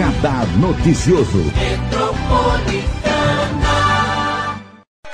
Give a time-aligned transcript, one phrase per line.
[0.00, 1.44] Radar Noticioso.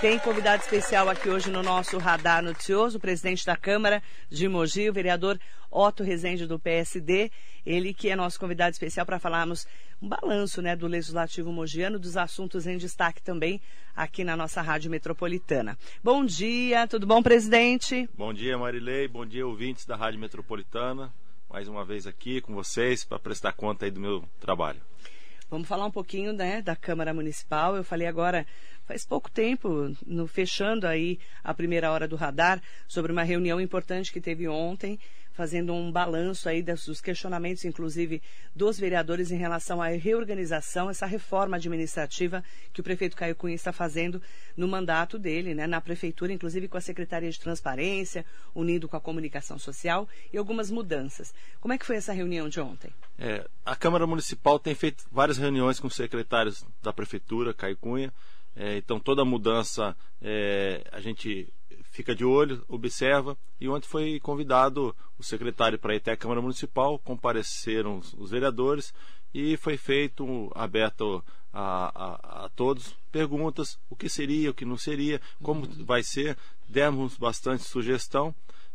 [0.01, 4.88] Tem convidado especial aqui hoje no nosso Radar Noticioso, o presidente da Câmara de Mogi,
[4.88, 5.40] o vereador
[5.72, 7.33] Otto Rezende do PSD.
[7.67, 9.67] Ele que é nosso convidado especial para falarmos
[10.01, 13.61] um balanço né, do Legislativo Mogiano, dos assuntos em destaque também
[13.97, 15.76] aqui na nossa Rádio Metropolitana.
[16.01, 18.09] Bom dia, tudo bom, presidente?
[18.16, 19.09] Bom dia, Marilei.
[19.09, 21.12] Bom dia, ouvintes da Rádio Metropolitana.
[21.49, 24.81] Mais uma vez aqui com vocês para prestar conta aí do meu trabalho.
[25.49, 27.77] Vamos falar um pouquinho né, da Câmara Municipal.
[27.77, 28.45] Eu falei agora,
[28.85, 34.13] faz pouco tempo, no, fechando aí a primeira hora do radar, sobre uma reunião importante
[34.13, 34.99] que teve ontem
[35.37, 38.23] fazendo um balanço aí dos questionamentos, inclusive,
[38.55, 43.71] dos vereadores em relação à reorganização, essa reforma administrativa que o prefeito Caio Cunha está
[43.71, 44.21] fazendo
[44.57, 49.01] no mandato dele, né, na prefeitura, inclusive com a Secretaria de Transparência, unido com a
[49.01, 51.35] comunicação social e algumas mudanças.
[51.60, 52.91] Como é que foi essa reunião de ontem?
[53.19, 58.10] É, a Câmara Municipal tem feito várias reuniões com os secretários da prefeitura, Caio Cunha.
[58.57, 61.53] É, então toda mudança é, a gente
[61.97, 63.37] fica de olho, observa.
[63.59, 68.92] E ontem foi convidado o secretário para ir até a Câmara Municipal, compareceram os, vereadores
[69.33, 74.77] e foi feito, aberto a, a, a, todos, perguntas, o que seria, o que não
[74.77, 75.84] seria, como uhum.
[75.86, 76.36] vai ser.
[76.69, 78.34] Demos bastante sugestão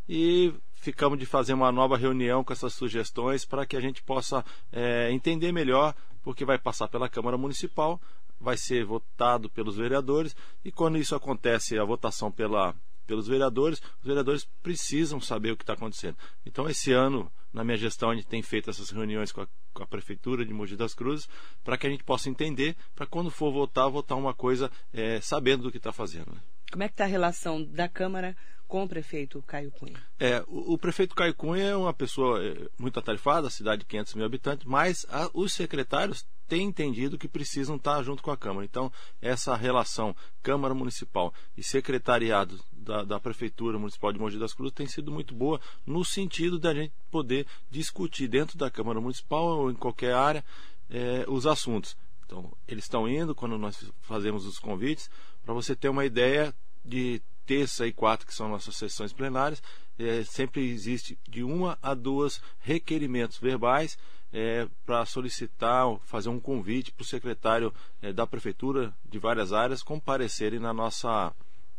[0.09, 4.43] e ficamos de fazer uma nova reunião com essas sugestões para que a gente possa
[4.71, 8.01] é, entender melhor, porque vai passar pela Câmara Municipal,
[8.39, 10.35] vai ser votado pelos vereadores
[10.65, 12.73] e quando isso acontece, a votação pela
[13.05, 16.17] pelos vereadores, os vereadores precisam saber o que está acontecendo.
[16.45, 19.83] Então, esse ano, na minha gestão, a gente tem feito essas reuniões com a, com
[19.83, 21.27] a Prefeitura de Mogi das Cruzes,
[21.63, 25.63] para que a gente possa entender, para quando for votar, votar uma coisa é, sabendo
[25.63, 26.31] do que está fazendo.
[26.33, 26.41] Né?
[26.71, 28.35] Como é que está a relação da Câmara
[28.67, 30.01] com o prefeito Caio Cunha?
[30.17, 34.13] É, o, o prefeito Caio Cunha é uma pessoa é, muito atarefada, cidade de 500
[34.15, 38.65] mil habitantes, mas a, os secretários têm entendido que precisam estar junto com a Câmara.
[38.65, 38.91] Então,
[39.21, 40.13] essa relação
[40.43, 45.33] Câmara Municipal e secretariado da, da, Prefeitura Municipal de Mogi das Cruzes tem sido muito
[45.33, 50.43] boa, no sentido da gente poder discutir dentro da Câmara Municipal ou em qualquer área
[50.89, 51.95] é, os assuntos.
[52.25, 55.09] Então, eles estão indo quando nós fazemos os convites,
[55.45, 59.63] para você ter uma ideia de terça e quarta, que são nossas sessões plenárias,
[59.97, 63.97] é, sempre existe de uma a duas requerimentos verbais
[64.31, 69.83] é, para solicitar, fazer um convite para o secretário é, da Prefeitura de várias áreas
[69.83, 71.33] comparecerem na nossa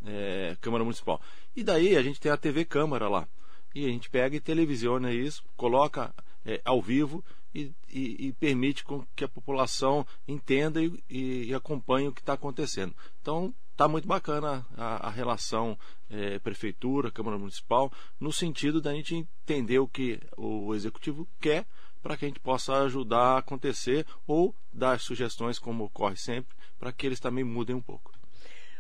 [0.05, 1.21] é, Câmara Municipal.
[1.57, 3.27] E daí a gente tem a TV Câmara lá.
[3.75, 6.15] E a gente pega e televisiona isso, coloca
[6.45, 7.25] é, ao vivo
[7.55, 8.85] e, e, e, permite
[9.15, 12.95] que a população entenda e, e acompanhe o que está acontecendo.
[13.21, 15.79] Então, está muito bacana a, a relação
[16.11, 17.91] é, prefeitura, Câmara Municipal,
[18.21, 21.67] no sentido da gente entender o que o executivo quer
[22.03, 26.93] para que a gente possa ajudar a acontecer ou dar sugestões, como ocorre sempre, para
[26.93, 28.13] que eles também mudem um pouco.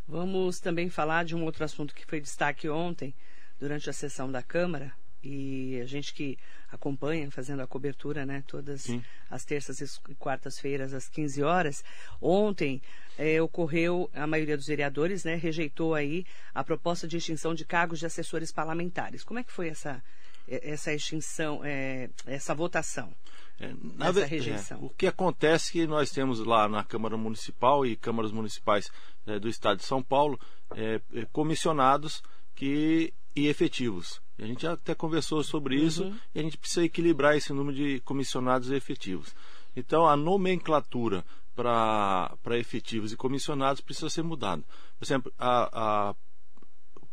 [0.06, 3.14] Vamos também falar de um outro assunto que foi destaque ontem,
[3.58, 6.36] durante a sessão da Câmara, e a gente que
[6.68, 9.04] acompanha, fazendo a cobertura, né, todas Sim.
[9.30, 11.84] as terças e quartas-feiras às 15 horas.
[12.20, 12.82] Ontem
[13.16, 18.00] é, ocorreu, a maioria dos vereadores, né, rejeitou aí a proposta de extinção de cargos
[18.00, 19.22] de assessores parlamentares.
[19.22, 20.02] Como é que foi essa,
[20.46, 23.14] essa extinção, é, essa votação?
[23.60, 24.78] É, essa rejeição.
[24.82, 28.90] É, o que acontece é que nós temos lá na Câmara Municipal e câmaras municipais
[29.26, 30.38] é, do Estado de São Paulo
[30.74, 32.22] é, é, comissionados
[32.54, 34.20] que, e efetivos.
[34.38, 36.18] A gente até conversou sobre isso uhum.
[36.34, 39.34] e a gente precisa equilibrar esse número de comissionados e efetivos.
[39.76, 41.24] Então, a nomenclatura
[41.54, 44.62] para efetivos e comissionados precisa ser mudada.
[44.98, 46.14] Por exemplo, a, a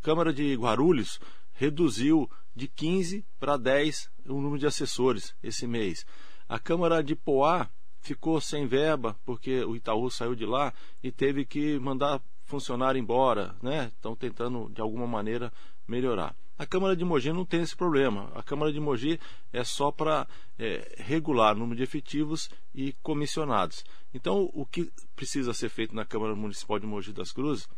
[0.02, 1.20] Câmara de Guarulhos
[1.54, 2.30] reduziu
[2.60, 6.06] de 15 para 10 o número de assessores esse mês.
[6.48, 7.70] A Câmara de Poá
[8.02, 13.56] ficou sem verba porque o Itaú saiu de lá e teve que mandar funcionário embora,
[13.62, 13.92] né?
[13.96, 15.54] Estão tentando de alguma maneira
[15.88, 16.36] melhorar.
[16.58, 18.30] A Câmara de Mogi não tem esse problema.
[18.36, 19.18] A Câmara de Mogi
[19.54, 20.28] é só para
[20.58, 23.86] é, regular o número de efetivos e comissionados.
[24.14, 27.70] Então, o que precisa ser feito na Câmara Municipal de Mogi das Cruzes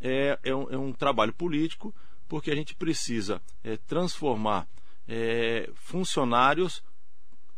[0.00, 1.94] é, é, um, é um, trabalho político,
[2.30, 4.68] porque a gente precisa é, transformar
[5.08, 6.80] é, funcionários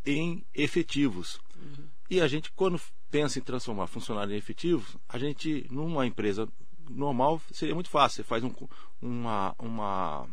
[0.04, 1.38] em efetivos.
[1.54, 1.84] Uhum.
[2.08, 2.80] E a gente, quando
[3.10, 6.48] pensa em transformar funcionário em efetivo, a gente, numa empresa
[6.88, 8.16] normal, seria muito fácil.
[8.16, 8.50] Você faz um,
[9.02, 10.26] uma, uma,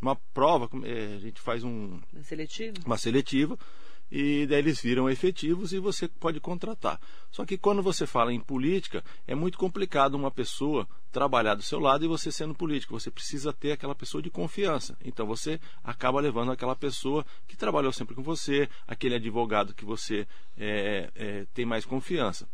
[0.00, 2.78] uma prova, é, a gente faz um, uma seletiva.
[2.86, 3.58] uma seletiva
[4.14, 7.00] e daí eles viram efetivos e você pode contratar.
[7.30, 11.80] Só que quando você fala em política, é muito complicado uma pessoa trabalhar do seu
[11.80, 12.92] lado e você sendo político.
[12.92, 14.98] Você precisa ter aquela pessoa de confiança.
[15.02, 20.28] Então você acaba levando aquela pessoa que trabalhou sempre com você, aquele advogado que você
[20.58, 22.46] é, é, tem mais confiança.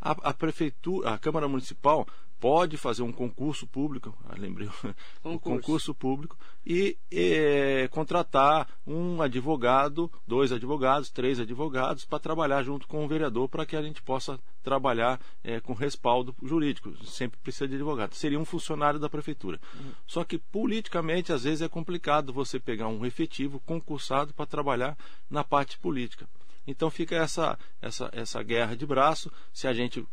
[0.00, 2.06] A, a, prefeitura, a Câmara Municipal
[2.40, 4.68] pode fazer um concurso público, ah, lembrei,
[5.22, 12.88] um concurso público e é, contratar um advogado, dois advogados, três advogados para trabalhar junto
[12.88, 16.92] com o vereador para que a gente possa trabalhar é, com respaldo jurídico.
[17.04, 18.14] Sempre precisa de advogado.
[18.14, 19.60] Seria um funcionário da prefeitura.
[19.74, 19.92] Uhum.
[20.06, 24.96] Só que politicamente às vezes é complicado você pegar um efetivo concursado para trabalhar
[25.28, 26.26] na parte política.
[26.66, 29.30] Então fica essa, essa, essa guerra de braço.
[29.52, 30.06] Se a gente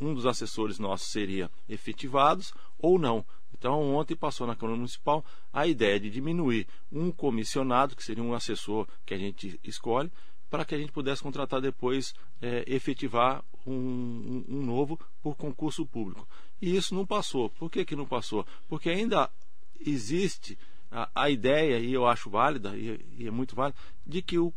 [0.00, 3.24] um dos assessores nossos seria efetivados ou não.
[3.60, 8.32] Então, ontem passou na Câmara Municipal a ideia de diminuir um comissionado, que seria um
[8.32, 10.10] assessor que a gente escolhe,
[10.48, 16.26] para que a gente pudesse contratar depois, é, efetivar um, um, novo por concurso público.
[16.60, 17.50] E isso não passou.
[17.50, 18.46] Por que, que não passou?
[18.68, 19.30] Porque ainda
[19.78, 20.58] existe
[20.90, 24.52] a, a ideia, e eu acho válida, e, e é muito válida, de que o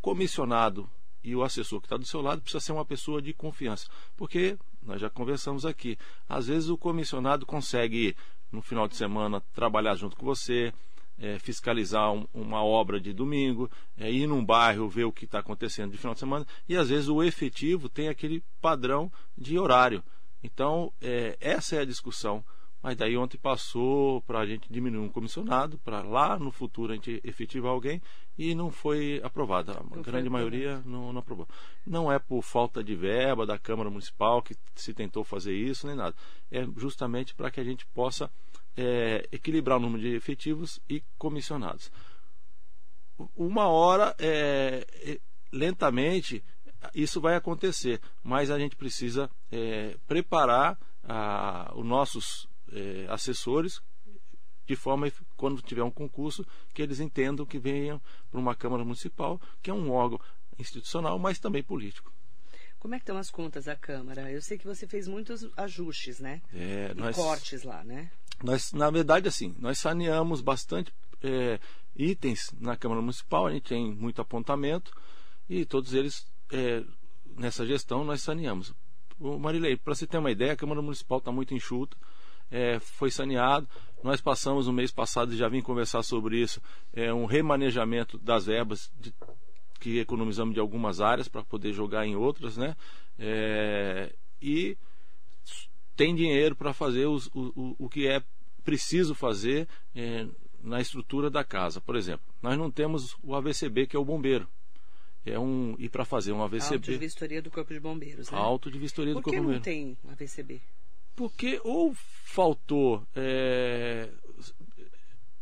[0.00, 0.88] comissionado
[1.28, 3.86] e o assessor que está do seu lado precisa ser uma pessoa de confiança.
[4.16, 5.98] Porque, nós já conversamos aqui,
[6.28, 8.16] às vezes o comissionado consegue,
[8.50, 10.72] no final de semana, trabalhar junto com você,
[11.18, 15.40] é, fiscalizar um, uma obra de domingo, é, ir num bairro, ver o que está
[15.40, 20.02] acontecendo de final de semana, e às vezes o efetivo tem aquele padrão de horário.
[20.42, 22.44] Então, é, essa é a discussão
[22.82, 26.94] mas daí ontem passou para a gente diminuir um comissionado, para lá no futuro a
[26.94, 28.00] gente efetivar alguém
[28.36, 29.72] e não foi aprovada.
[29.72, 31.48] A não grande maioria não, não, aprovou.
[31.84, 35.96] Não é por falta de verba da Câmara Municipal que se tentou fazer isso, nem
[35.96, 36.14] nada.
[36.50, 38.30] É justamente para que a gente possa
[38.76, 41.90] é, equilibrar o número de efetivos e comissionados.
[43.36, 45.20] Uma hora, é, é
[45.52, 46.44] lentamente,
[46.94, 53.80] isso vai acontecer, mas a gente precisa é, preparar a, os nossos é, assessores,
[54.66, 58.00] de forma quando tiver um concurso que eles entendam que venham
[58.30, 60.20] para uma Câmara Municipal, que é um órgão
[60.58, 62.12] institucional, mas também político.
[62.78, 64.30] Como é que estão as contas da Câmara?
[64.30, 66.40] Eu sei que você fez muitos ajustes, né?
[66.52, 68.10] É, nós, cortes lá, né?
[68.42, 70.92] Nós, na verdade, assim, nós saneamos bastante
[71.22, 71.58] é,
[71.96, 74.92] itens na Câmara Municipal, a gente tem muito apontamento
[75.48, 76.84] e todos eles, é,
[77.36, 78.72] nessa gestão, nós saneamos.
[79.18, 81.96] Marilei, para você ter uma ideia, a Câmara Municipal está muito enxuta,
[82.50, 83.68] é, foi saneado.
[84.02, 86.60] Nós passamos no mês passado, e já vim conversar sobre isso,
[86.92, 89.12] é, um remanejamento das verbas de,
[89.80, 92.76] que economizamos de algumas áreas para poder jogar em outras, né?
[93.18, 94.76] É, e
[95.96, 98.22] tem dinheiro para fazer os, o, o, que é
[98.64, 100.26] preciso fazer é,
[100.62, 101.80] na estrutura da casa.
[101.80, 104.46] Por exemplo, nós não temos o AVCB, que é o bombeiro.
[105.26, 106.74] É um, e para fazer um AVCB.
[106.74, 108.30] Auto de vistoria do Corpo de Bombeiros.
[108.30, 108.38] Né?
[108.38, 109.64] Auto de vistoria do Corpo de Bombeiros.
[109.64, 110.62] Por que não tem AVCB?
[111.18, 111.92] Porque ou
[112.22, 114.08] faltou é,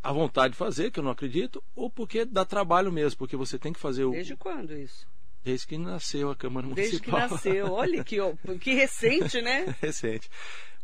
[0.02, 3.58] a vontade de fazer, que eu não acredito, ou porque dá trabalho mesmo, porque você
[3.58, 4.12] tem que fazer o.
[4.12, 5.06] Desde quando isso?
[5.44, 6.90] Desde que nasceu a Câmara Municipal.
[6.90, 7.72] Desde que nasceu.
[7.74, 8.16] Olha que,
[8.58, 9.76] que recente, né?
[9.78, 10.30] recente.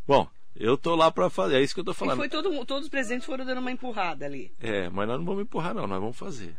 [0.07, 2.19] Bom, eu tô lá para fazer, é isso que eu tô falando.
[2.19, 4.53] E foi todo, todos os presidentes foram dando uma empurrada ali.
[4.61, 6.55] É, mas nós não vamos empurrar, não, nós vamos fazer.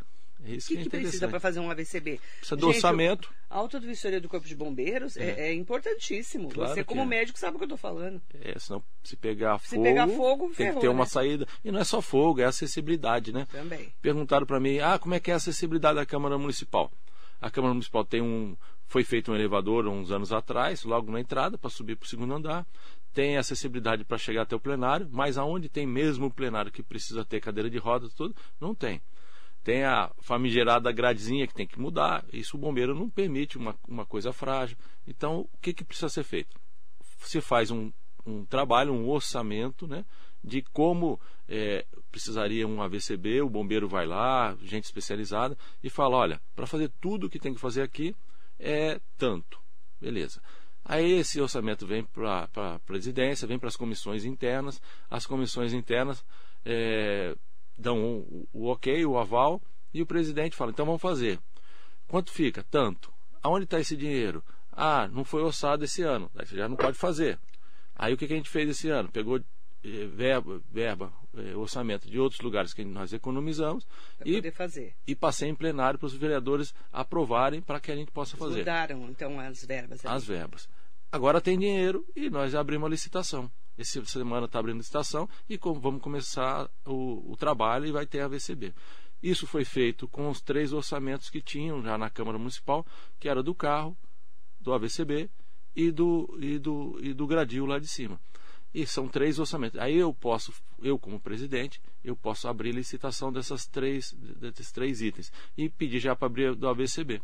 [0.46, 2.20] É isso que, que, que é precisa para fazer um AVCB?
[2.38, 3.32] Precisa do Gente, orçamento.
[3.48, 6.50] A autovistoria do Corpo de Bombeiros é, é, é importantíssimo.
[6.50, 7.06] Claro Você, como é.
[7.06, 8.20] médico, sabe o que eu estou falando.
[8.42, 11.10] É, senão se pegar se fogo, pegar fogo tem ferrou, que ter uma né?
[11.10, 11.48] saída.
[11.64, 13.46] E não é só fogo, é acessibilidade, né?
[13.50, 13.92] Também.
[14.02, 16.92] Perguntaram para mim, ah, como é que é a acessibilidade da Câmara Municipal?
[17.40, 21.56] A Câmara Municipal tem um, foi feito um elevador uns anos atrás, logo na entrada,
[21.56, 22.66] para subir para o segundo andar.
[23.12, 27.24] Tem acessibilidade para chegar até o plenário, mas aonde tem mesmo o plenário que precisa
[27.24, 29.00] ter cadeira de rodas tudo, não tem
[29.64, 32.22] tem a famigerada gradezinha que tem que mudar.
[32.30, 34.76] Isso o bombeiro não permite uma, uma coisa frágil.
[35.06, 36.54] Então, o que, que precisa ser feito?
[37.20, 37.90] Se faz um,
[38.26, 40.04] um trabalho, um orçamento, né?
[40.42, 41.18] De como
[41.48, 46.92] é, precisaria um AVCB, o bombeiro vai lá, gente especializada, e fala: olha, para fazer
[47.00, 48.14] tudo o que tem que fazer aqui
[48.60, 49.58] é tanto.
[49.98, 50.42] Beleza.
[50.84, 56.22] Aí esse orçamento vem para a presidência, vem para as comissões internas, as comissões internas
[56.62, 57.34] é,
[57.76, 59.60] dão o, o ok, o aval,
[59.92, 61.38] e o presidente fala: então vamos fazer.
[62.08, 62.64] Quanto fica?
[62.70, 63.12] Tanto.
[63.42, 64.42] Aonde está esse dinheiro?
[64.72, 66.30] Ah, não foi orçado esse ano.
[66.36, 67.38] Aí você já não pode fazer.
[67.94, 69.08] Aí o que, que a gente fez esse ano?
[69.10, 73.86] Pegou eh, verba, verba eh, orçamento de outros lugares que nós economizamos
[74.24, 74.42] e,
[75.06, 78.60] e passei em plenário para os vereadores aprovarem para que a gente possa fazer.
[78.60, 80.04] Mudaram então as verbas.
[80.04, 80.16] Ali.
[80.16, 80.68] As verbas.
[81.12, 83.50] Agora tem dinheiro e nós abrimos a licitação.
[83.76, 88.28] Essa semana está abrindo licitação e vamos começar o, o, trabalho e vai ter a
[88.28, 88.72] VCB.
[89.22, 92.86] Isso foi feito com os três orçamentos que tinham já na Câmara Municipal,
[93.18, 93.96] que era do carro,
[94.60, 95.28] do AVCB
[95.74, 98.20] e do, e do, e do gradil lá de cima.
[98.72, 99.78] E são três orçamentos.
[99.80, 100.52] Aí eu posso,
[100.82, 106.14] eu como presidente, eu posso abrir licitação dessas três, desses três itens e pedir já
[106.14, 107.20] para abrir do AVCB.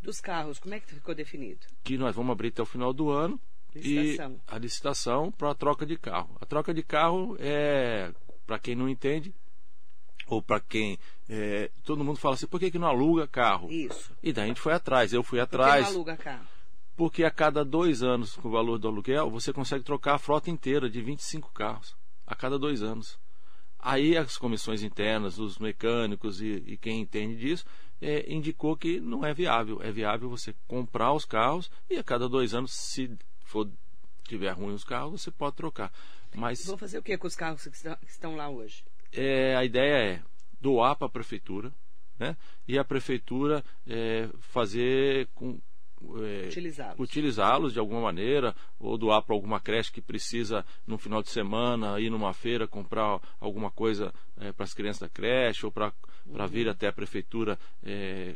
[0.00, 1.66] Dos carros, como é que ficou definido?
[1.84, 3.40] Que nós vamos abrir até o final do ano
[3.74, 4.32] Licitação.
[4.32, 6.36] e a licitação para a troca de carro.
[6.40, 8.12] A troca de carro é,
[8.46, 9.34] para quem não entende,
[10.26, 10.98] ou para quem
[11.28, 13.70] é, todo mundo fala assim, por que, que não aluga carro?
[13.70, 14.12] Isso.
[14.22, 15.84] E daí a gente foi atrás, eu fui Por que atrás.
[15.86, 16.46] não aluga carro?
[16.96, 20.50] Porque a cada dois anos, com o valor do aluguel, você consegue trocar a frota
[20.50, 21.96] inteira de 25 carros.
[22.26, 23.18] A cada dois anos.
[23.78, 27.64] Aí as comissões internas, os mecânicos e, e quem entende disso,
[28.00, 29.82] é, indicou que não é viável.
[29.82, 33.10] É viável você comprar os carros e a cada dois anos, se
[33.52, 33.68] for
[34.24, 35.92] tiver ruim os carros, você pode trocar.
[36.34, 38.82] Mas Vão fazer o que com os carros que estão, que estão lá hoje?
[39.12, 40.22] é, a ideia é
[40.60, 41.70] doar para a prefeitura,
[42.18, 42.34] né?
[42.66, 45.60] E a prefeitura é, fazer com
[46.20, 46.98] é, Utilizá-los.
[46.98, 52.00] utilizá-los de alguma maneira ou doar para alguma creche que precisa no final de semana
[52.00, 54.12] ir numa feira comprar alguma coisa
[54.56, 55.92] para as crianças da creche ou para
[56.48, 58.34] vir até a prefeitura é,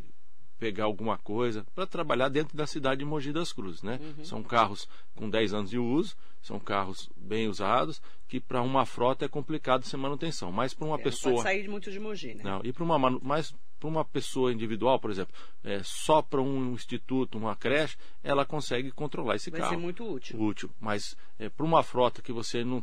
[0.58, 3.98] pegar alguma coisa para trabalhar dentro da cidade de Mogi das Cruzes, né?
[4.24, 9.24] São carros com 10 anos de uso, são carros bem usados, que para uma frota
[9.24, 12.34] é complicado ser manutenção, mas para uma É, não pessoa pode sair muito de Mogi,
[12.34, 12.42] né?
[12.44, 16.72] não, e para uma mas para uma pessoa individual, por exemplo, é, só para um
[16.72, 19.72] instituto, uma creche, ela consegue controlar esse Vai carro.
[19.74, 20.40] ser muito útil.
[20.40, 20.70] útil.
[20.80, 22.82] Mas é, para uma frota que você não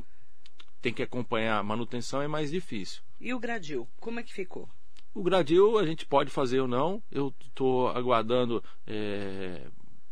[0.84, 3.02] tem que acompanhar a manutenção é mais difícil.
[3.20, 4.70] E o gradil, como é que ficou?
[5.14, 7.02] O gradil a gente pode fazer ou não.
[7.12, 9.68] Eu estou aguardando é,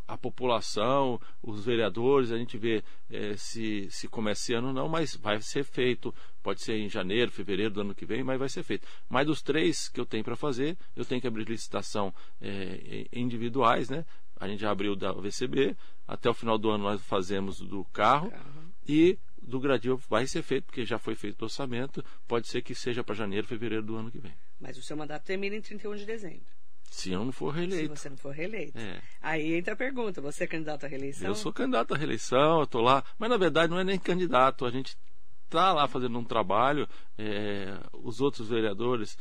[0.08, 4.90] a população, os vereadores, a gente vê é, se, se começa esse ano ou não,
[4.90, 6.14] mas vai ser feito.
[6.44, 8.88] Pode ser em janeiro, fevereiro do ano que vem, mas vai ser feito.
[9.10, 13.90] Mas dos três que eu tenho para fazer, eu tenho que abrir licitação é, individuais,
[13.90, 14.06] né?
[14.38, 15.78] A gente já abriu da VCB,
[16.08, 18.74] até o final do ano nós fazemos do carro Carro.
[18.88, 22.76] e do gradil vai ser feito, porque já foi feito o orçamento, pode ser que
[22.76, 24.34] seja para janeiro, fevereiro do ano que vem.
[24.60, 26.46] Mas o seu mandato termina em 31 de dezembro.
[26.84, 27.96] Se eu não for reeleito.
[27.96, 28.78] Se você não for reeleito.
[28.78, 29.02] É.
[29.22, 31.28] Aí entra a pergunta: você é candidato à reeleição?
[31.28, 34.66] Eu sou candidato à reeleição, eu estou lá, mas na verdade não é nem candidato,
[34.66, 34.98] a gente
[35.46, 39.18] está lá fazendo um trabalho, é, os outros vereadores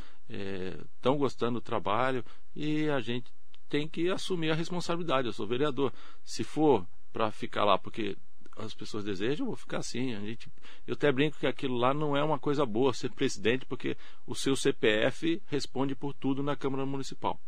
[0.95, 2.23] estão gostando do trabalho
[2.55, 3.31] e a gente
[3.67, 5.27] tem que assumir a responsabilidade.
[5.27, 5.93] Eu sou vereador.
[6.23, 8.17] Se for para ficar lá porque
[8.65, 10.13] as pessoas desejam, eu vou ficar assim.
[10.15, 10.51] A gente,
[10.87, 14.35] eu até brinco que aquilo lá não é uma coisa boa ser presidente, porque o
[14.35, 17.39] seu CPF responde por tudo na Câmara Municipal.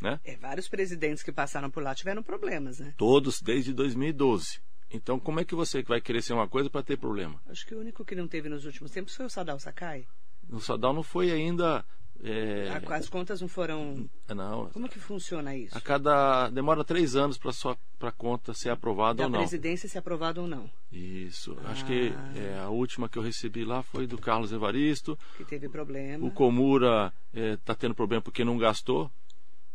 [0.00, 0.20] Né?
[0.24, 2.94] É, vários presidentes que passaram por lá tiveram problemas, né?
[2.96, 4.60] Todos desde 2012.
[4.90, 7.40] Então, como é que você vai querer ser uma coisa para ter problema?
[7.46, 10.06] Acho que o único que não teve nos últimos tempos foi o Sadal Sakai.
[10.48, 11.84] No Sadal não foi ainda.
[12.22, 12.68] É...
[12.88, 14.08] Ah, As contas não foram.
[14.28, 14.66] Não.
[14.70, 15.76] Como que funciona isso?
[15.76, 16.48] A cada.
[16.50, 19.38] Demora três anos para sua pra conta ser aprovada Da ou não.
[19.38, 20.68] presidência se aprovado ou não.
[20.90, 21.56] Isso.
[21.66, 22.32] Acho que Ah.
[22.38, 25.16] é, a última que eu recebi lá foi do Carlos Evaristo.
[25.36, 26.26] Que teve problema.
[26.26, 29.10] O Comura está tendo problema porque não gastou.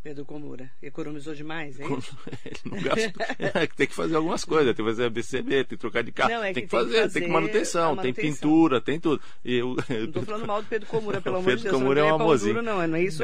[0.04, 0.70] Pedro Comura.
[0.82, 1.88] Economizou demais, hein?
[2.46, 3.26] Ele não gastou.
[3.40, 6.12] É, tem que fazer algumas coisas, tem que fazer a BCB, tem que trocar de
[6.12, 8.12] carro, Não, é tem que que tem que fazer, tem fazer que manutenção, a tem
[8.12, 8.32] manutenção.
[8.34, 9.22] pintura, tem tudo.
[9.46, 11.82] E eu, Não estou falando mal do Pedro Comura, pelo amor de Pedro Deus.
[11.82, 12.54] Comura não é um é amorzinho.
[12.56, 13.24] duro, não, não é isso,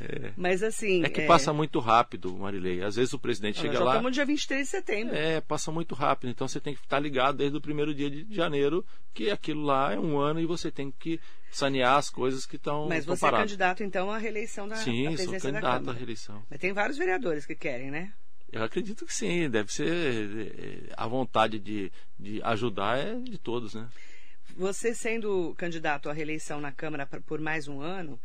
[0.00, 0.18] É.
[0.18, 0.32] não.
[0.36, 1.04] Mas assim.
[1.04, 2.82] É que passa muito rápido, Marilei.
[2.82, 3.90] Às vezes o presidente Nós chega já lá.
[3.92, 5.14] estamos no dia 23 de setembro.
[5.14, 6.30] É, passa muito rápido.
[6.30, 9.92] Então você tem que estar ligado desde o primeiro dia de janeiro que aquilo lá
[9.92, 13.28] é um ano e você tem que sanear as coisas que estão Mas você é
[13.28, 13.46] paradas.
[13.46, 16.42] candidato, então, à reeleição da, da Sim, sou candidato à reeleição.
[16.48, 18.12] Mas tem vários vereadores que querem, né?
[18.52, 19.86] Eu acredito que sim, deve ser.
[19.88, 23.88] eh, A vontade de, de ajudar é de todos, né?
[24.56, 28.18] Você sendo candidato à reeleição na Câmara por mais um ano,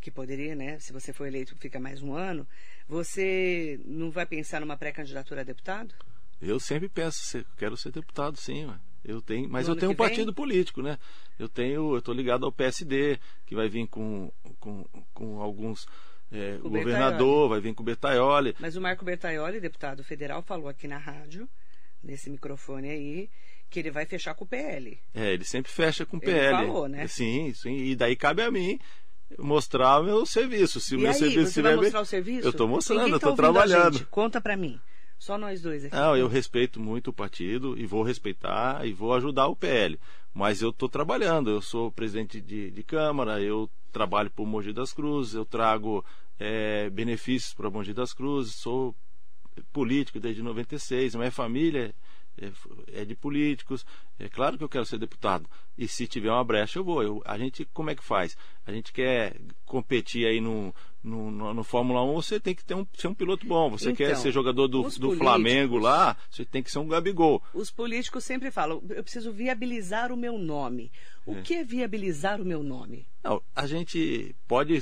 [0.00, 0.78] que poderia, né?
[0.78, 2.46] Se você for eleito, fica mais um ano.
[2.88, 5.94] Você não vai pensar numa pré-candidatura a deputado?
[6.40, 8.78] Eu sempre penso, quero ser deputado, sim, ué.
[9.04, 10.96] eu tenho, mas No eu tenho um partido político, né?
[11.38, 15.84] Eu tenho, eu estou ligado ao PSD, que vai vir com, com, com alguns
[16.62, 18.54] Com o governador, vai vir com o Bertaioli.
[18.60, 21.48] Mas o Marco Bertaioli, deputado federal, falou aqui na rádio,
[22.02, 23.30] nesse microfone aí,
[23.68, 24.96] que ele vai fechar com o PL.
[25.14, 26.56] É, ele sempre fecha com o Ele PL.
[26.56, 27.06] falou, né?
[27.08, 27.74] Sim, sim.
[27.76, 28.78] E daí cabe a mim
[29.38, 30.80] mostrar o meu serviço.
[30.80, 32.46] Se o e meu aí, serviço você vai bem- mostrar o serviço?
[32.46, 33.98] Eu estou mostrando, Ninguém eu tá estou trabalhando.
[33.98, 34.04] gente.
[34.06, 34.78] Conta pra mim.
[35.18, 35.94] Só nós dois aqui.
[35.96, 39.98] Não, eu respeito muito o partido e vou respeitar e vou ajudar o PL.
[40.32, 44.92] Mas eu estou trabalhando, eu sou presidente de, de Câmara, eu trabalho por Mogi das
[44.92, 46.04] Cruzes, eu trago
[46.38, 48.94] eh, benefícios para Mogi das Cruzes, sou
[49.72, 51.92] político desde 96, minha família
[52.40, 53.84] é, é, de políticos.
[54.18, 55.48] É claro que eu quero ser deputado.
[55.76, 57.02] E se tiver uma brecha, eu vou.
[57.02, 58.36] Eu, a gente, como é que faz?
[58.66, 62.74] A gente quer competir aí no, no, no, no Fórmula 1, você tem que ter
[62.74, 63.70] um, ser um piloto bom.
[63.70, 67.42] Você então, quer ser jogador do, do Flamengo lá, você tem que ser um Gabigol.
[67.54, 70.90] Os políticos sempre falam, eu preciso viabilizar o meu nome.
[71.26, 71.42] O é.
[71.42, 73.06] que é viabilizar o meu nome?
[73.22, 74.78] Não, a gente pode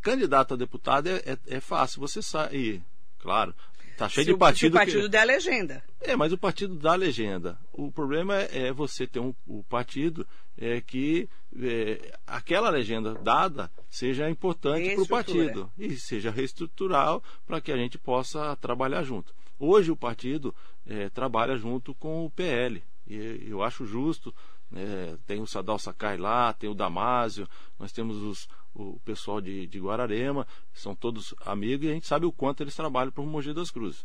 [0.00, 2.82] candidato a deputado é, é, é fácil você sair.
[3.18, 3.54] Claro,
[3.96, 4.74] Tá cheio se de partido.
[4.74, 5.08] O, se o partido que...
[5.08, 5.84] der legenda.
[6.00, 7.58] É, mas o partido dá legenda.
[7.72, 10.26] O problema é, é você ter um, o partido
[10.58, 11.28] é, que
[11.60, 17.76] é, aquela legenda dada seja importante para o partido e seja reestrutural para que a
[17.76, 19.34] gente possa trabalhar junto.
[19.58, 20.54] Hoje o partido
[20.86, 22.82] é, trabalha junto com o PL.
[23.06, 24.34] E eu acho justo.
[24.74, 27.46] É, tem o Sadal Sakai lá, tem o Damásio,
[27.78, 32.26] nós temos os, o pessoal de, de Guararema, são todos amigos e a gente sabe
[32.26, 34.04] o quanto eles trabalham para o Mogi das Cruzes.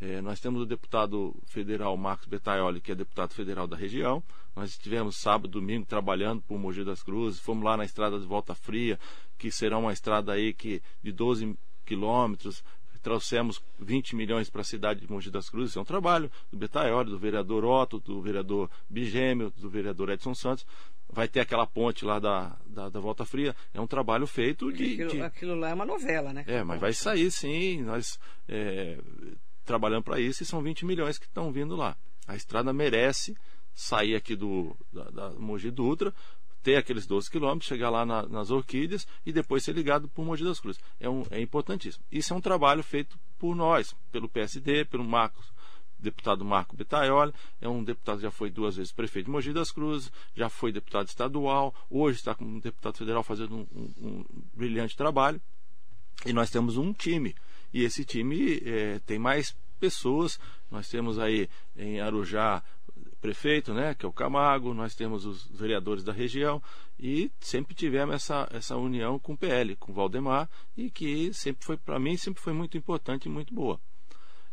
[0.00, 4.22] É, nós temos o deputado federal Marcos Betaioli, que é deputado federal da região.
[4.54, 7.40] Nós estivemos sábado, domingo trabalhando por Mogi das Cruzes.
[7.40, 8.98] Fomos lá na estrada de Volta Fria,
[9.38, 11.56] que será uma estrada aí que, de 12
[11.86, 12.64] quilômetros.
[13.02, 15.76] Trouxemos 20 milhões para a cidade de Mogi das Cruzes.
[15.76, 20.66] É um trabalho do Betaioli, do vereador Otto, do vereador Bigêmeo, do vereador Edson Santos
[21.08, 23.54] vai ter aquela ponte lá da, da, da, Volta Fria.
[23.72, 25.22] É um trabalho feito de aquilo, de...
[25.22, 26.44] aquilo, lá é uma novela, né?
[26.46, 27.82] É, mas vai sair sim.
[27.82, 28.18] Nós
[28.48, 28.98] é,
[29.64, 31.96] trabalhando para isso e são 20 milhões que estão vindo lá.
[32.26, 33.36] A estrada merece
[33.72, 36.12] sair aqui do da, da Mogi Dutra,
[36.62, 40.44] ter aqueles 12 quilômetros, chegar lá na, nas Orquídeas e depois ser ligado por Mogi
[40.44, 40.82] das Cruzes.
[40.98, 42.04] É, um, é importantíssimo.
[42.10, 45.52] Isso é um trabalho feito por nós, pelo PSD, pelo Marcos
[46.04, 49.72] deputado Marco Betaioli, é um deputado que já foi duas vezes prefeito de Mogi das
[49.72, 54.96] Cruzes, já foi deputado estadual, hoje está como deputado federal fazendo um, um, um brilhante
[54.96, 55.40] trabalho.
[56.24, 57.34] E nós temos um time.
[57.72, 60.38] E esse time é, tem mais pessoas.
[60.70, 62.62] Nós temos aí em Arujá
[63.20, 66.62] prefeito, né, que é o Camargo, nós temos os vereadores da região
[66.98, 70.46] e sempre tivemos essa, essa união com o PL, com o Valdemar,
[70.76, 73.80] e que sempre foi, para mim, sempre foi muito importante e muito boa.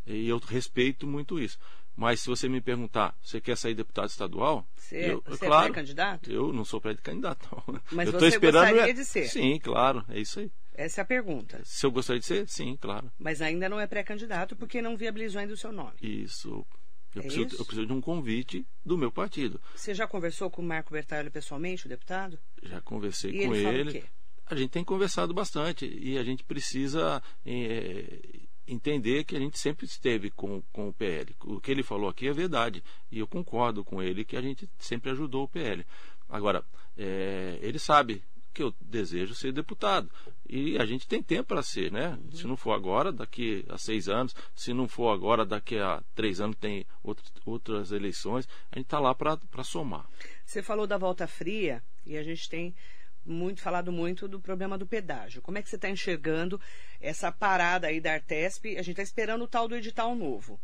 [0.06, 1.58] E eu respeito muito isso.
[1.94, 4.66] Mas se você me perguntar, você quer sair deputado estadual?
[4.74, 6.32] Você, eu, você é claro, é pré-candidato?
[6.32, 7.48] Eu não sou pré-candidato.
[7.92, 8.94] Mas eu você esperando, gostaria é...
[8.94, 9.28] de ser?
[9.28, 10.50] Sim, claro, é isso aí.
[10.74, 11.60] Essa é a pergunta.
[11.64, 12.48] Se eu gostaria de ser?
[12.48, 13.12] Sim, claro.
[13.18, 15.92] Mas ainda não é pré-candidato porque não viabilizou ainda o seu nome.
[16.00, 16.66] Isso.
[17.14, 17.60] Eu, é preciso, isso?
[17.60, 19.60] eu preciso de um convite do meu partido.
[19.76, 22.38] Você já conversou com o Marco Bertalho pessoalmente, o deputado?
[22.62, 23.90] Já conversei e com ele.
[23.90, 24.04] ele.
[24.46, 28.20] A gente tem conversado bastante e a gente precisa é,
[28.66, 31.34] entender que a gente sempre esteve com, com o PL.
[31.44, 32.82] O que ele falou aqui é verdade.
[33.10, 35.84] E eu concordo com ele que a gente sempre ajudou o PL.
[36.28, 36.64] Agora,
[36.96, 38.22] é, ele sabe
[38.52, 40.10] que eu desejo ser deputado.
[40.48, 42.10] E a gente tem tempo para ser, né?
[42.10, 42.32] Uhum.
[42.32, 44.34] Se não for agora, daqui a seis anos.
[44.54, 48.46] Se não for agora, daqui a três anos tem outro, outras eleições.
[48.70, 50.06] A gente está lá para somar.
[50.44, 52.74] Você falou da volta fria e a gente tem
[53.24, 55.42] muito falado muito do problema do pedágio.
[55.42, 56.60] Como é que você está enxergando
[57.00, 58.76] essa parada aí da Artesp?
[58.76, 60.60] A gente está esperando o tal do edital novo.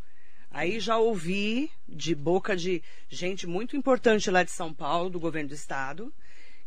[0.50, 5.50] Aí já ouvi de boca de gente muito importante lá de São Paulo, do governo
[5.50, 6.12] do estado,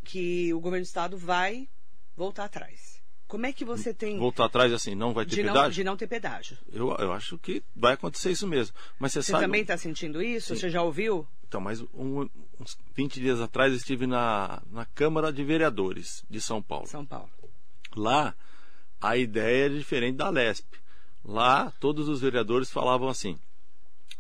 [0.04, 1.68] que o governo do estado vai
[2.16, 3.02] voltar atrás.
[3.28, 4.20] Como é que você tem.
[4.20, 5.62] Voltar atrás assim, não vai ter de pedágio?
[5.62, 6.58] Não, de não ter pedágio.
[6.72, 8.76] Eu, eu acho que vai acontecer isso mesmo.
[9.00, 9.46] Mas você, você sabe...
[9.46, 10.54] também está sentindo isso?
[10.54, 10.60] Sim.
[10.60, 11.26] Você já ouviu?
[11.48, 12.30] Então, mas um,
[12.62, 16.88] uns 20 dias atrás estive na, na Câmara de Vereadores de São Paulo.
[16.88, 17.30] São Paulo.
[17.96, 18.36] Lá,
[19.02, 20.80] a ideia é diferente da LESP.
[21.24, 23.38] Lá, todos os vereadores falavam assim: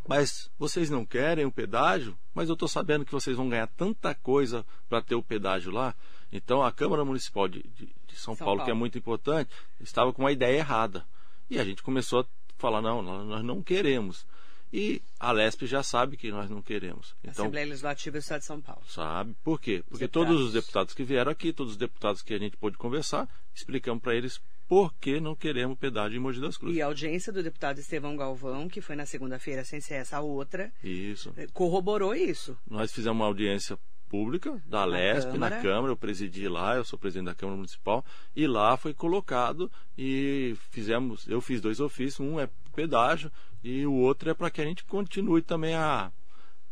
[0.08, 2.18] mas vocês não querem o pedágio?
[2.34, 5.96] Mas eu estou sabendo que vocês vão ganhar tanta coisa para ter o pedágio lá.
[6.32, 9.50] Então, a Câmara Municipal de, de, de São, São Paulo, Paulo, que é muito importante,
[9.80, 11.06] estava com uma ideia errada.
[11.50, 12.26] E a gente começou a
[12.58, 14.26] falar: não, nós não queremos.
[14.74, 17.14] E a LESP já sabe que nós não queremos.
[17.24, 18.84] Então, Assembleia Legislativa do Estado de São Paulo.
[18.88, 19.36] Sabe.
[19.44, 19.84] Por quê?
[19.90, 23.28] Porque todos os deputados que vieram aqui, todos os deputados que a gente pôde conversar,
[23.54, 26.78] explicamos para eles por que não queremos pedágio em Mogi das Cruzes.
[26.78, 30.72] E a audiência do deputado Estevão Galvão, que foi na segunda-feira, sem ser essa outra,
[30.82, 31.34] isso.
[31.52, 32.58] Corroborou isso.
[32.70, 33.78] Nós fizemos uma audiência
[34.12, 38.04] pública da LESP na Câmara, eu presidi lá, eu sou presidente da Câmara Municipal,
[38.36, 43.32] e lá foi colocado e fizemos, eu fiz dois ofícios, um é pedágio
[43.64, 46.12] e o outro é para que a gente continue também a,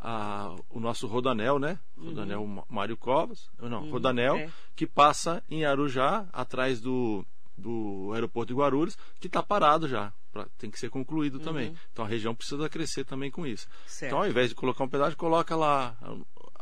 [0.02, 1.80] a, o nosso Rodanel, né?
[1.96, 2.10] Uhum.
[2.10, 4.50] Rodanel Mário Covas, não, uhum, Rodanel, é.
[4.76, 7.26] que passa em Arujá, atrás do,
[7.58, 10.12] do aeroporto de Guarulhos, que está parado já.
[10.32, 11.44] Pra, tem que ser concluído uhum.
[11.44, 11.76] também.
[11.94, 13.66] Então a região precisa crescer também com isso.
[13.88, 14.12] Certo.
[14.12, 15.96] Então, ao invés de colocar um pedágio, coloca lá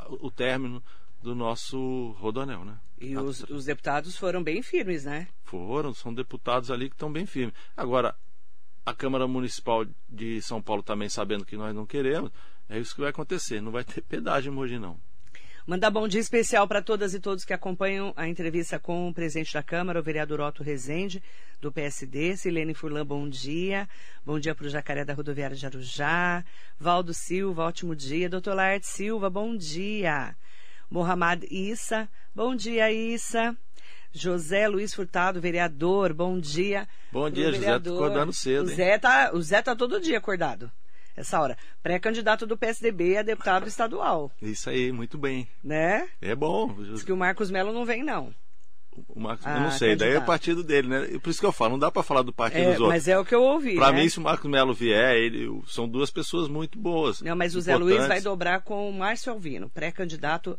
[0.10, 0.84] o término
[1.22, 2.80] do nosso rodoanel, né?
[3.00, 5.28] E os, os, deputados foram bem firmes, né?
[5.44, 7.54] Foram, são deputados ali que estão bem firmes.
[7.76, 8.16] Agora,
[8.86, 12.32] a Câmara Municipal de São Paulo também sabendo que nós não queremos,
[12.70, 13.62] é isso que vai acontecer.
[13.62, 15.00] Não vai ter pedágio em Mogi, não.
[15.68, 19.54] Mandar bom dia especial para todas e todos que acompanham a entrevista com o presidente
[19.54, 21.22] da Câmara, o vereador Otto Rezende,
[21.60, 22.38] do PSD.
[22.38, 23.86] Silene Furlan, bom dia.
[24.26, 26.42] Bom dia para o Jacaré da Rodoviária de Arujá.
[26.80, 28.30] Valdo Silva, ótimo dia.
[28.30, 30.38] Doutor Laerte Silva, bom dia.
[30.90, 33.54] Mohamed Issa, bom dia, Issa.
[34.14, 36.88] José Luiz Furtado, vereador, bom dia.
[37.12, 38.64] Bom dia, José, acordando cedo.
[38.64, 40.72] O Zé, tá, o Zé tá todo dia acordado
[41.18, 41.58] essa hora.
[41.82, 44.32] Pré-candidato do PSDB a deputado estadual.
[44.42, 45.48] Isso aí, muito bem.
[45.64, 46.08] Né?
[46.22, 46.74] É bom.
[46.74, 48.34] Diz que o Marcos Melo não vem, não.
[49.10, 50.08] O Marcos, ah, eu não sei, candidato.
[50.08, 51.20] daí é o partido dele, né?
[51.22, 52.90] Por isso que eu falo, não dá para falar do partido é, dos outros.
[52.90, 53.76] Mas é o que eu ouvi.
[53.76, 54.02] Para né?
[54.02, 57.22] mim, se o Marcos Melo vier, ele, são duas pessoas muito boas.
[57.22, 60.58] Não, mas o Zé Luiz vai dobrar com o Márcio Alvino, pré-candidato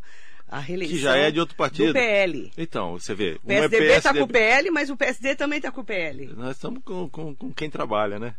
[0.49, 0.97] à reeleição.
[0.97, 1.89] Que já é de outro partido.
[1.89, 2.53] Do PL.
[2.57, 3.41] Então, você vê.
[3.43, 4.19] O PSDB está é PSD...
[4.19, 6.27] com o PL, mas o PSD também está com o PL.
[6.37, 8.35] Nós estamos com, com, com quem trabalha, né?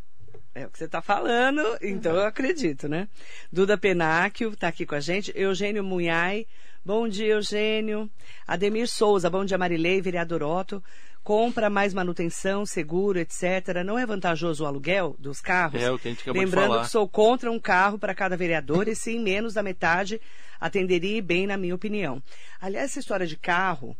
[0.53, 3.07] É o que você está falando, então eu acredito, né?
[3.51, 5.31] Duda Penáquio está aqui com a gente.
[5.35, 6.47] Eugênio Munhai.
[6.83, 8.09] Bom dia, Eugênio.
[8.47, 9.29] Ademir Souza.
[9.29, 10.83] Bom dia, Marilei, vereador Otto.
[11.23, 13.83] Compra mais manutenção, seguro, etc.
[13.85, 15.81] Não é vantajoso o aluguel dos carros?
[15.81, 18.87] É o que a gente acabou Lembrando que sou contra um carro para cada vereador
[18.87, 20.19] e sim menos da metade
[20.59, 22.23] atenderia bem, na minha opinião.
[22.59, 23.95] Aliás, essa história de carro,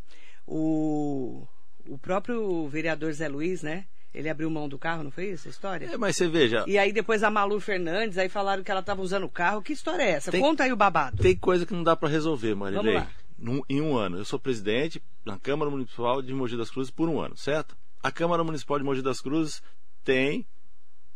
[0.48, 1.48] o,
[1.88, 3.86] o próprio vereador Zé Luiz, né?
[4.14, 5.86] Ele abriu mão do carro, não foi isso a história?
[5.86, 6.66] É, mas você veja.
[6.68, 9.62] E aí depois a Malu Fernandes, aí falaram que ela estava usando o carro.
[9.62, 10.32] Que história é essa?
[10.32, 11.22] Tem, Conta aí o babado.
[11.22, 12.94] Tem coisa que não dá para resolver, Marilei.
[12.94, 13.12] Vamos lá.
[13.38, 14.18] Num, em um ano.
[14.18, 17.78] Eu sou presidente na Câmara Municipal de Mogi das Cruzes por um ano, certo?
[18.02, 19.62] A Câmara Municipal de Mogi das Cruzes
[20.04, 20.46] tem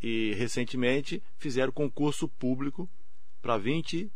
[0.01, 2.89] e recentemente fizeram concurso público
[3.41, 4.11] para 23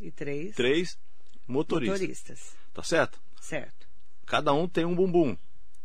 [0.00, 0.98] e três, três
[1.46, 2.00] motoristas.
[2.00, 2.56] motoristas.
[2.72, 3.20] Tá certo?
[3.40, 3.88] Certo.
[4.26, 5.36] Cada um tem um bumbum.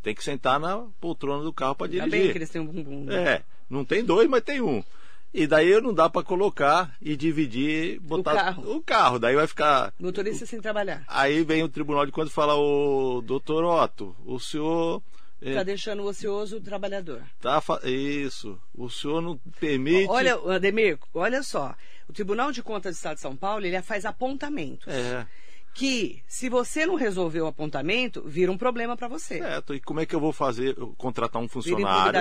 [0.05, 2.03] Tem que sentar na poltrona do carro para dirigir.
[2.03, 3.05] Ainda bem que eles têm um bumbum.
[3.05, 3.23] Né?
[3.23, 4.83] É, não tem dois, mas tem um.
[5.33, 8.75] E daí não dá para colocar e dividir, botar o carro.
[8.75, 9.17] o carro.
[9.17, 9.91] Daí vai ficar.
[9.99, 11.03] Motorista sem trabalhar.
[11.07, 15.01] Aí vem o Tribunal de Contas e fala: Ô doutor Otto, o senhor.
[15.41, 17.23] Está é, deixando ocioso o trabalhador.
[17.41, 18.59] Tá, isso.
[18.75, 20.07] O senhor não permite.
[20.07, 21.73] Olha, Ademir, olha só.
[22.07, 24.87] O Tribunal de Contas do Estado de São Paulo ele faz apontamentos.
[24.87, 25.25] É
[25.75, 29.39] que se você não resolver o apontamento, vira um problema para você.
[29.39, 29.75] Certo.
[29.75, 32.17] E como é que eu vou fazer, contratar um funcionário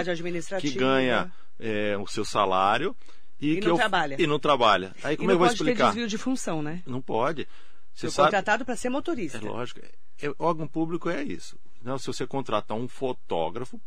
[0.61, 2.97] que ganha é, o seu salário
[3.40, 4.17] e, e que não eu, trabalha.
[4.21, 4.93] E não trabalha.
[5.05, 5.85] Aí como e eu vou pode explicar?
[5.85, 6.83] Ter desvio de função, né?
[6.85, 7.47] Não pode.
[7.95, 8.27] Você sabe...
[8.27, 9.38] contratado para ser motorista.
[9.38, 9.81] É lógico.
[10.21, 11.57] É, órgão público é isso.
[11.81, 13.81] Não, se você contratar um fotógrafo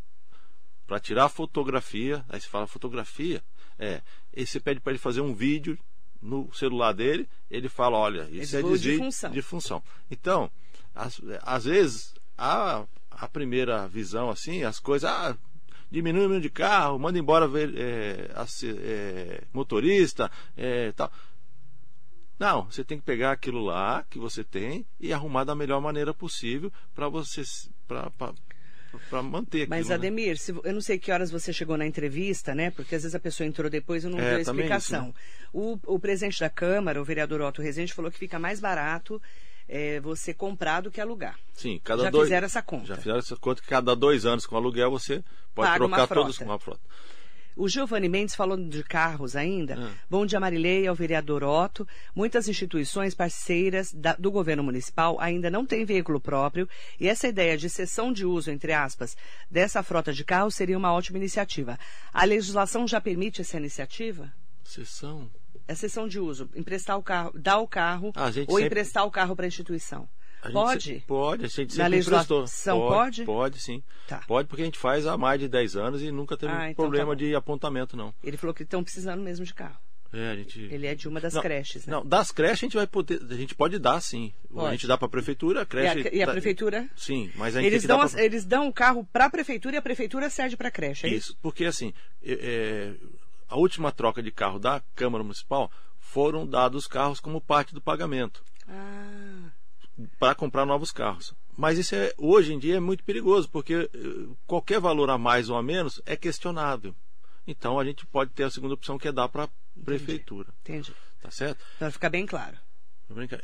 [0.87, 3.43] para tirar fotografia, aí você fala fotografia,
[3.77, 4.01] é,
[4.33, 5.77] e você pede para ele fazer um vídeo
[6.21, 9.31] no celular dele, ele fala, olha, isso é, é desvio de função.
[9.31, 9.83] de função.
[10.09, 10.51] Então,
[10.93, 15.37] às, às vezes, a, a primeira visão, assim, as coisas, ah,
[15.89, 18.31] diminui o número de carro, manda embora é,
[18.65, 21.11] é, motorista, é, tal.
[22.39, 26.13] Não, você tem que pegar aquilo lá que você tem e arrumar da melhor maneira
[26.13, 27.43] possível para você
[29.09, 29.95] para manter aquilo, Mas, né?
[29.95, 30.35] Ademir, né?
[30.35, 32.71] se, eu não sei que horas você chegou na entrevista, né?
[32.71, 35.07] Porque às vezes a pessoa entrou depois e não é, deu a explicação.
[35.09, 35.49] Isso, né?
[35.53, 39.21] o, o presidente da Câmara, o vereador Otto Rezende, falou que fica mais barato
[39.67, 41.37] é, você comprar do que alugar.
[41.53, 42.25] Sim, cada já dois.
[42.25, 42.85] fizeram essa conta.
[42.85, 45.23] Já fizeram essa conta que cada dois anos com aluguel você
[45.53, 46.81] pode Paga trocar todos com uma frota.
[47.57, 49.75] O Giovanni Mendes falando de carros ainda.
[49.79, 49.91] Ah.
[50.07, 51.87] Bom dia, Marilei, ao vereador Otto.
[52.13, 57.57] Muitas instituições parceiras da, do governo municipal ainda não têm veículo próprio e essa ideia
[57.57, 59.17] de cessão de uso, entre aspas,
[59.49, 61.79] dessa frota de carros seria uma ótima iniciativa.
[62.13, 64.31] A legislação já permite essa iniciativa?
[64.63, 65.27] Cessão?
[65.67, 66.49] É cessão de uso.
[66.55, 68.65] Emprestar o carro, dar o carro ou sempre...
[68.65, 70.07] emprestar o carro para a instituição.
[70.51, 71.03] Pode?
[71.07, 72.87] Pode, a gente sempre legislação emprestou.
[72.87, 73.25] Pode, pode?
[73.25, 73.83] Pode, sim.
[74.07, 74.21] Tá.
[74.27, 76.85] Pode porque a gente faz há mais de 10 anos e nunca teve ah, então
[76.85, 78.13] problema tá de apontamento, não.
[78.23, 79.77] Ele falou que estão precisando mesmo de carro.
[80.13, 80.61] É, gente...
[80.61, 81.91] Ele é de uma das não, creches, né?
[81.91, 84.33] Não, das creches a gente vai poder, a gente pode dar sim.
[84.49, 84.67] Pode.
[84.67, 85.99] A gente dá para a prefeitura, a creche.
[85.99, 86.89] E a, e a prefeitura?
[86.95, 88.23] Sim, mas a gente eles dão, pra...
[88.23, 91.09] eles dão o carro para a prefeitura e a prefeitura cede para a creche, é
[91.09, 91.31] isso?
[91.31, 92.93] Isso, porque assim, é,
[93.49, 95.69] a última troca de carro da Câmara Municipal
[95.99, 98.43] foram dados carros como parte do pagamento.
[98.67, 99.51] Ah.
[100.19, 101.33] Para comprar novos carros.
[101.57, 103.89] Mas isso é, hoje em dia é muito perigoso, porque eh,
[104.45, 106.95] qualquer valor a mais ou a menos é questionável.
[107.47, 109.49] Então a gente pode ter a segunda opção que é dar para a
[109.83, 110.49] prefeitura.
[110.61, 110.93] Entendi.
[111.21, 111.65] Tá certo?
[111.79, 112.57] Para ficar bem claro.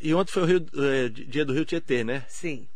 [0.02, 2.26] E ontem foi o Rio, é, dia do Rio Tietê, né?
[2.28, 2.68] Sim.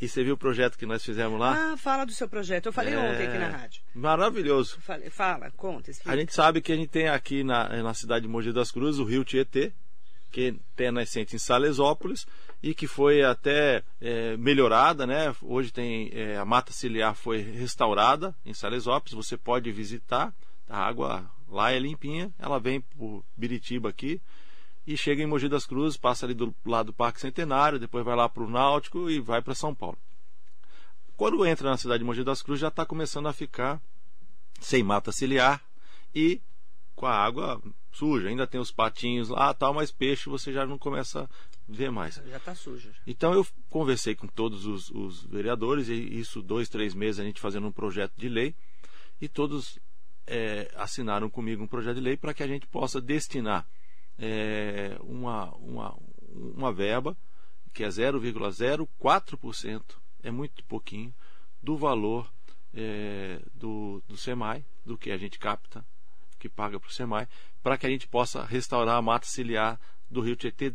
[0.00, 1.72] E você viu o projeto que nós fizemos lá?
[1.72, 2.66] Ah, fala do seu projeto.
[2.66, 2.98] Eu falei é...
[2.98, 3.82] ontem aqui na rádio.
[3.94, 4.78] Maravilhoso.
[4.80, 5.90] Falei, fala, conta.
[5.90, 6.12] Explica.
[6.12, 9.00] A gente sabe que a gente tem aqui na, na cidade de Mogi das Cruzes
[9.00, 9.72] o Rio Tietê,
[10.36, 12.26] que tem nascente em Salesópolis
[12.62, 15.34] e que foi até é, melhorada, né?
[15.40, 20.34] Hoje tem é, a mata ciliar foi restaurada em Salesópolis, você pode visitar,
[20.68, 24.20] A água lá é limpinha, ela vem por Biritiba aqui
[24.86, 28.14] e chega em Mogi das Cruzes, passa ali do lado do Parque Centenário, depois vai
[28.14, 29.96] lá para o Náutico e vai para São Paulo.
[31.16, 33.80] Quando entra na cidade de Mogi das Cruzes, já está começando a ficar
[34.60, 35.62] sem mata ciliar
[36.14, 36.42] e
[36.96, 38.28] com a água suja.
[38.28, 41.28] Ainda tem os patinhos lá, tal, mas peixe você já não começa a
[41.68, 42.16] ver mais.
[42.26, 42.90] Já está sujo.
[42.90, 43.00] Já.
[43.06, 47.40] Então eu conversei com todos os, os, vereadores, e isso dois, três meses a gente
[47.40, 48.56] fazendo um projeto de lei,
[49.20, 49.78] e todos
[50.26, 53.64] é, assinaram comigo um projeto de lei para que a gente possa destinar
[54.18, 55.96] é, uma, uma,
[56.32, 57.16] uma verba
[57.72, 59.82] que é 0,04%,
[60.22, 61.14] é muito pouquinho,
[61.62, 62.32] do valor
[62.72, 65.84] é, do, do SEMAI, do que a gente capta,
[66.38, 67.28] que paga para o SEMAI,
[67.62, 70.74] para que a gente possa restaurar a mata ciliar do Rio Tietê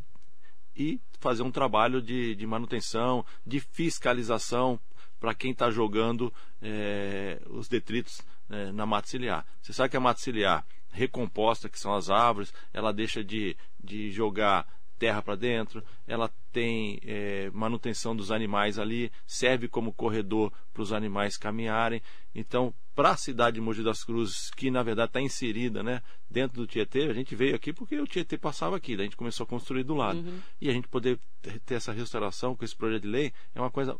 [0.76, 4.80] e fazer um trabalho de, de manutenção, de fiscalização
[5.20, 9.46] para quem está jogando é, os detritos é, na mata ciliar.
[9.62, 14.12] Você sabe que a mata ciliar recomposta, que são as árvores, ela deixa de, de
[14.12, 14.68] jogar
[15.02, 20.94] terra para dentro, ela tem é, manutenção dos animais ali, serve como corredor para os
[20.94, 22.04] animais caminharem.
[22.36, 26.62] Então, para a cidade de Mogi das Cruzes, que na verdade está inserida né, dentro
[26.62, 29.44] do Tietê, a gente veio aqui porque o Tietê passava aqui, daí a gente começou
[29.44, 30.20] a construir do lado.
[30.20, 30.40] Uhum.
[30.62, 31.20] E a gente poder
[31.66, 33.98] ter essa restauração com esse projeto de lei é uma coisa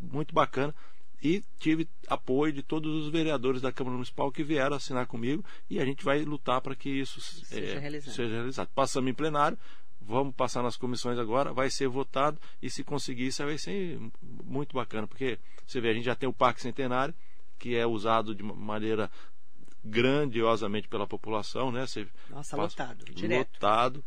[0.00, 0.74] muito bacana
[1.22, 5.78] e tive apoio de todos os vereadores da Câmara Municipal que vieram assinar comigo e
[5.78, 8.14] a gente vai lutar para que isso seja, é, realizado.
[8.14, 8.68] seja realizado.
[8.74, 9.58] Passamos em plenário,
[10.08, 14.00] vamos passar nas comissões agora, vai ser votado e se conseguir isso vai ser
[14.42, 17.14] muito bacana, porque você vê, a gente já tem o Parque Centenário,
[17.58, 19.10] que é usado de maneira
[19.84, 21.86] grandiosamente pela população, né?
[21.86, 23.52] Você Nossa, passa, lotado, direto.
[23.54, 24.04] Lotado.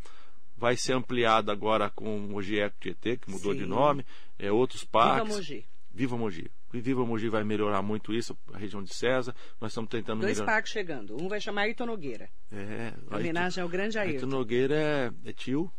[0.57, 3.59] Vai ser ampliado agora com o Mogi Eco Tietê, que mudou Sim.
[3.59, 4.05] de nome,
[4.37, 5.23] é, outros parques.
[5.23, 5.65] Viva Mogi.
[5.93, 6.51] Viva Mogi.
[6.73, 9.35] E Viva Mogi vai melhorar muito isso, a região de César.
[9.59, 10.53] Nós estamos tentando Dois melhorar.
[10.53, 11.21] parques chegando.
[11.21, 12.29] Um vai chamar Ayrton Nogueira.
[12.51, 12.93] É.
[13.11, 14.13] Em homenagem ao grande Ayrton.
[14.13, 15.71] Ayrton Nogueira é, é tio,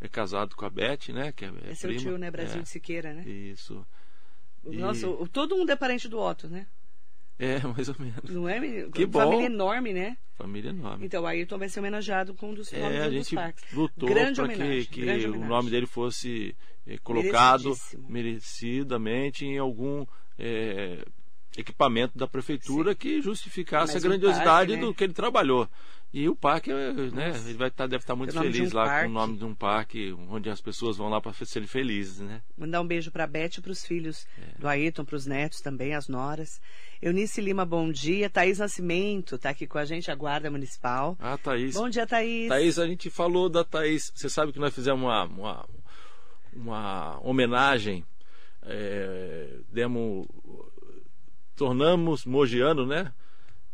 [0.00, 1.32] é casado com a Beth, né?
[1.32, 2.02] Que é, é, seu prima.
[2.02, 2.30] tio, né?
[2.30, 3.22] Brasil é, de Siqueira, né?
[3.28, 3.86] Isso.
[4.64, 5.28] Nossa, e...
[5.28, 6.66] todo mundo é parente do Otto, né?
[7.38, 8.30] É, mais ou menos.
[8.30, 8.90] Não é, menino?
[8.90, 9.54] Que Família bom.
[9.54, 10.16] enorme, né?
[10.34, 11.06] Família enorme.
[11.06, 13.72] Então, o Ayrton vai ser homenageado com um dos é, nomes a gente parques.
[13.72, 16.54] lutou para que, que o nome dele fosse
[16.86, 17.74] é, colocado
[18.08, 20.06] merecidamente em algum
[20.38, 21.04] é,
[21.56, 22.96] equipamento da prefeitura Sim.
[22.96, 24.80] que justificasse Mas a grandiosidade parque, né?
[24.80, 25.68] do que ele trabalhou.
[26.12, 29.04] E o parque, né, ele vai estar, tá, deve estar muito feliz um lá parque.
[29.04, 32.40] com o nome de um parque onde as pessoas vão lá para serem felizes, né?
[32.56, 34.58] Mandar um beijo para a Beth e para os filhos é.
[34.58, 36.62] do Ayrton, para os netos também, as noras.
[37.02, 38.30] Eunice Lima, bom dia.
[38.30, 41.14] Thaís Nascimento está aqui com a gente, a Guarda Municipal.
[41.20, 41.74] Ah, Thaís.
[41.74, 42.48] Bom dia, Thaís.
[42.48, 44.10] Thaís, a gente falou da Thaís.
[44.14, 45.68] Você sabe que nós fizemos uma, uma,
[46.54, 48.02] uma homenagem,
[48.62, 50.26] é, demos,
[51.58, 53.12] tornamos mogiano, né?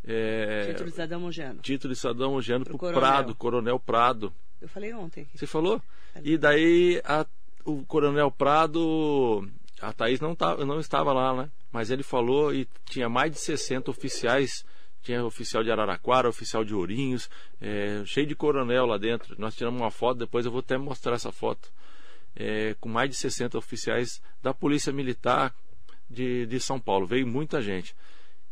[0.03, 1.59] É, título de cidadão mogiano.
[1.61, 4.33] Título de cidadão mogiano para o Prado, Coronel Prado.
[4.59, 5.27] Eu falei ontem.
[5.33, 5.81] Você falou?
[6.13, 6.33] Falei.
[6.33, 7.25] E daí a,
[7.63, 9.47] o Coronel Prado,
[9.79, 11.49] a Thaís não, tá, não estava lá, né?
[11.71, 14.65] Mas ele falou e tinha mais de 60 oficiais
[15.03, 17.29] tinha oficial de Araraquara, oficial de Ourinhos,
[17.61, 19.35] é, cheio de coronel lá dentro.
[19.37, 21.71] Nós tiramos uma foto, depois eu vou até mostrar essa foto,
[22.35, 25.53] é, com mais de 60 oficiais da Polícia Militar
[26.09, 27.05] de, de São Paulo.
[27.05, 27.95] Veio muita gente.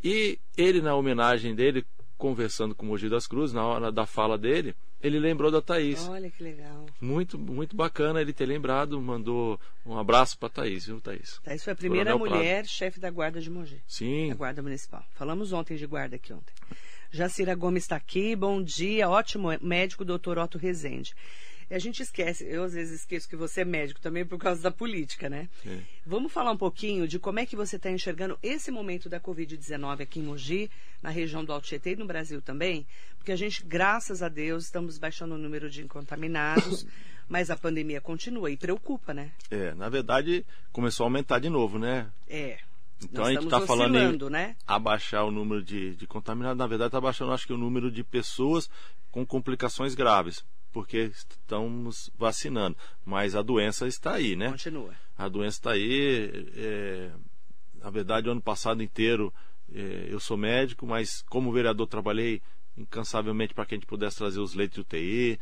[0.04, 1.86] E ele, na homenagem dele,
[2.18, 6.08] conversando com o Mogi das Cruzes, na hora da fala dele, ele lembrou da Thaís.
[6.08, 6.86] Olha que legal.
[7.02, 11.40] Muito, muito bacana ele ter lembrado, mandou um abraço para Thaís, viu, Thaís?
[11.44, 12.68] Thaís foi a primeira Coronel mulher Prado.
[12.70, 13.82] chefe da Guarda de Mogi.
[13.88, 14.30] Sim.
[14.30, 15.06] Da Guarda Municipal.
[15.16, 16.54] Falamos ontem de guarda aqui ontem.
[17.12, 21.14] Jacira Gomes está aqui, bom dia, ótimo médico, doutor Otto Rezende.
[21.70, 24.72] A gente esquece, eu às vezes esqueço que você é médico também por causa da
[24.72, 25.50] política, né?
[25.66, 25.80] É.
[26.06, 30.02] Vamos falar um pouquinho de como é que você está enxergando esse momento da Covid-19
[30.02, 30.70] aqui em Mogi,
[31.02, 32.86] na região do Alto Tietê e no Brasil também,
[33.18, 36.86] porque a gente, graças a Deus, estamos baixando o número de contaminados,
[37.28, 39.32] mas a pandemia continua e preocupa, né?
[39.50, 42.12] É, na verdade, começou a aumentar de novo, né?
[42.28, 42.58] É.
[43.02, 44.56] Então Nós a gente está falando em né?
[44.66, 46.58] abaixar o número de, de contaminados.
[46.58, 48.70] Na verdade, está abaixando, acho que, o número de pessoas
[49.12, 52.76] com complicações graves porque estamos vacinando.
[53.06, 54.50] Mas a doença está aí, né?
[54.50, 54.94] Continua.
[55.16, 56.50] A doença está aí.
[56.56, 57.12] É,
[57.76, 59.32] na verdade, o ano passado inteiro
[59.72, 62.42] é, eu sou médico, mas como vereador trabalhei
[62.76, 65.40] incansavelmente para que a gente pudesse trazer os leitos de UTI.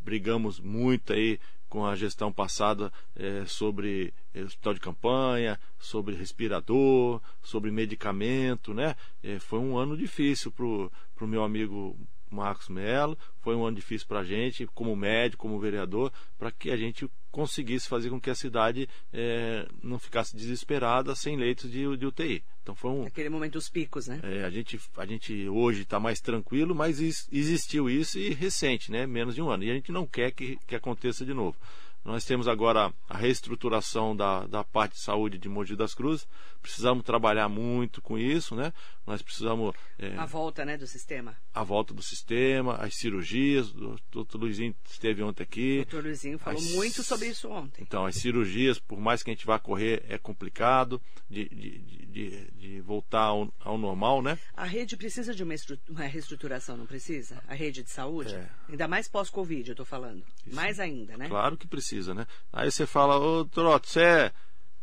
[0.00, 7.20] Brigamos muito aí com a gestão passada é, sobre é, hospital de campanha, sobre respirador,
[7.42, 8.94] sobre medicamento, né?
[9.22, 10.90] É, foi um ano difícil para o
[11.26, 11.98] meu amigo
[12.34, 16.70] Marcos Melo, foi um ano difícil para a gente, como médico, como vereador, para que
[16.70, 21.96] a gente conseguisse fazer com que a cidade é, não ficasse desesperada sem leitos de,
[21.96, 22.44] de UTI.
[22.62, 23.04] Então foi um.
[23.04, 24.20] Aquele momento dos picos, né?
[24.22, 29.06] É, a, gente, a gente hoje está mais tranquilo, mas existiu isso e recente, né?
[29.06, 29.64] Menos de um ano.
[29.64, 31.56] E a gente não quer que, que aconteça de novo.
[32.04, 36.28] Nós temos agora a reestruturação da, da parte de saúde de Mogi das Cruzes.
[36.60, 38.72] Precisamos trabalhar muito com isso, né?
[39.06, 39.74] Nós precisamos.
[39.98, 41.36] É, a volta né, do sistema.
[41.52, 43.74] A volta do sistema, as cirurgias.
[43.74, 45.80] O doutor Luizinho esteve ontem aqui.
[45.80, 47.82] O doutor Luizinho falou as, muito sobre isso ontem.
[47.82, 52.50] Então, as cirurgias, por mais que a gente vá correr, é complicado de, de, de,
[52.52, 54.38] de voltar ao, ao, normal, né?
[54.54, 55.54] A rede precisa de uma,
[55.88, 57.42] uma reestruturação, não precisa?
[57.46, 58.34] A rede de saúde?
[58.34, 58.48] É.
[58.68, 60.24] Ainda mais pós-Covid, eu estou falando.
[60.46, 60.54] Isso.
[60.54, 61.28] Mais ainda, né?
[61.28, 62.26] Claro que precisa precisa, né?
[62.52, 64.32] Aí você fala, ô Troto, você é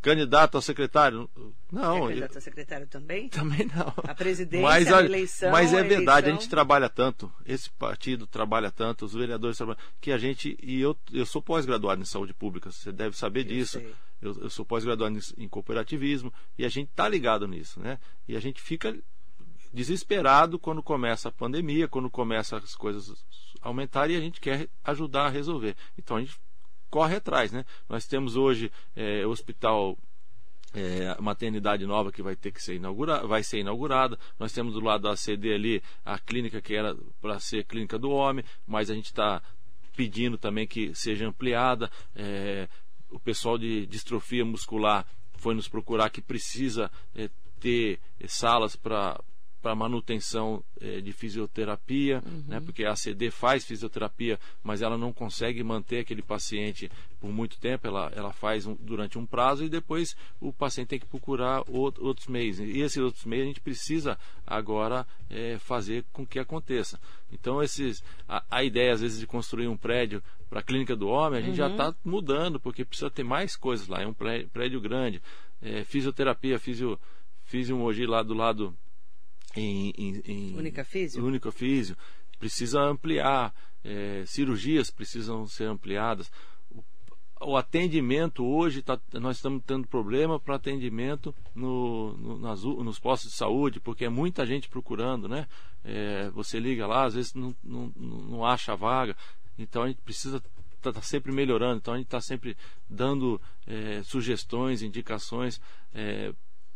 [0.00, 1.28] candidato a secretário?
[1.70, 2.04] Não.
[2.04, 3.28] É candidato a secretário também?
[3.28, 3.92] Também não.
[4.08, 5.50] A presidência, mas, a, eleição.
[5.50, 9.80] Mas é a verdade, a gente trabalha tanto, esse partido trabalha tanto, os vereadores trabalham,
[10.00, 13.44] que a gente, e eu, eu sou pós-graduado em saúde pública, você deve saber eu
[13.44, 13.82] disso.
[14.20, 17.98] Eu, eu, sou pós-graduado em, em cooperativismo e a gente está ligado nisso, né?
[18.28, 18.96] E a gente fica
[19.72, 23.24] desesperado quando começa a pandemia, quando começa as coisas
[23.60, 25.74] aumentarem e a gente quer ajudar a resolver.
[25.98, 26.38] Então a gente
[26.92, 27.50] corre atrás.
[27.50, 27.64] Né?
[27.88, 29.98] Nós temos hoje é, o hospital
[30.74, 34.18] é, maternidade nova que vai ter que ser inaugurada, vai ser inaugurada.
[34.38, 38.10] Nós temos do lado da CD ali a clínica que era para ser clínica do
[38.10, 39.42] homem, mas a gente está
[39.96, 41.90] pedindo também que seja ampliada.
[42.14, 42.68] É,
[43.10, 45.06] o pessoal de distrofia muscular
[45.38, 49.18] foi nos procurar que precisa é, ter salas para
[49.62, 52.44] para manutenção é, de fisioterapia, uhum.
[52.48, 57.56] né, porque a ACD faz fisioterapia, mas ela não consegue manter aquele paciente por muito
[57.60, 61.62] tempo, ela, ela faz um, durante um prazo e depois o paciente tem que procurar
[61.68, 62.58] outro, outros meios.
[62.58, 66.98] E esses outros meios a gente precisa agora é, fazer com que aconteça.
[67.32, 70.20] Então, esses, a, a, ideia às vezes de construir um prédio
[70.50, 71.68] para a clínica do homem, a gente uhum.
[71.68, 74.02] já está mudando, porque precisa ter mais coisas lá.
[74.02, 75.22] É um prédio, prédio grande.
[75.62, 76.98] É, fisioterapia, fisio,
[77.44, 78.76] fisio Mogi lá do lado
[79.56, 81.24] em, em, em Única Físio.
[81.24, 81.96] Única Físio,
[82.38, 86.30] precisa ampliar, é, cirurgias precisam ser ampliadas.
[86.70, 86.82] O,
[87.42, 93.30] o atendimento hoje, tá, nós estamos tendo problema para atendimento no, no, nas, nos postos
[93.30, 95.46] de saúde, porque é muita gente procurando, né?
[95.84, 99.16] É, você liga lá, às vezes não, não, não acha vaga,
[99.58, 100.42] então a gente precisa
[100.88, 102.56] está tá sempre melhorando, então a gente está sempre
[102.90, 105.60] dando é, sugestões, indicações
[105.94, 106.32] é,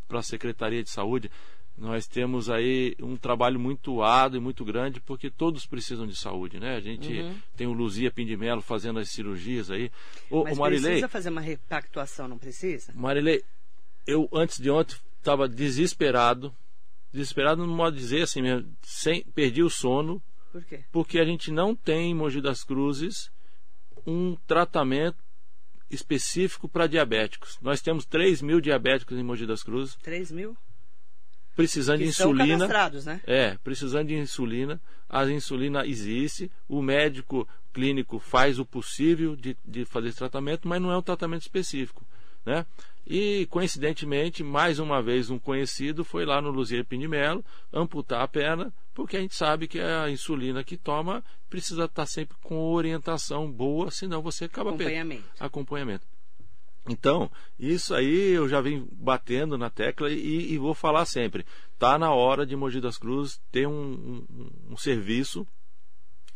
[0.07, 1.31] para a Secretaria de Saúde
[1.77, 6.59] nós temos aí um trabalho muito árduo e muito grande, porque todos precisam de saúde,
[6.59, 6.75] né?
[6.77, 7.39] A gente uhum.
[7.55, 9.91] tem o Luzia Pindimelo fazendo as cirurgias aí.
[10.31, 12.93] Ô, Mas Marilei, precisa fazer uma repactuação, não precisa?
[12.95, 13.43] Marilei,
[14.07, 16.55] eu antes de ontem estava desesperado,
[17.13, 20.23] desesperado no modo de dizer assim mesmo, sem, perdi o sono.
[20.51, 20.83] Por quê?
[20.91, 23.31] Porque a gente não tem em Mogi das Cruzes
[24.07, 25.19] um tratamento
[25.91, 27.59] específico para diabéticos.
[27.61, 29.97] Nós temos 3 mil diabéticos em Mogi das Cruzes.
[29.97, 30.57] 3 mil?
[31.57, 32.69] Precisando que de insulina.
[33.05, 33.21] Né?
[33.27, 34.81] É, precisando de insulina.
[35.09, 40.81] A insulina existe, o médico clínico faz o possível de, de fazer esse tratamento, mas
[40.81, 42.05] não é um tratamento específico.
[42.45, 42.67] Né?
[43.07, 48.73] E, coincidentemente, mais uma vez, um conhecido foi lá no Luzia Pinimelo amputar a perna,
[48.93, 53.91] porque a gente sabe que a insulina que toma precisa estar sempre com orientação boa,
[53.91, 55.23] senão você acaba Acompanhamento.
[55.23, 55.41] perdendo.
[55.41, 56.07] Acompanhamento.
[56.89, 61.45] Então, isso aí eu já vim batendo na tecla e, e vou falar sempre.
[61.73, 65.47] Está na hora de Mogi das Cruzes ter um, um, um serviço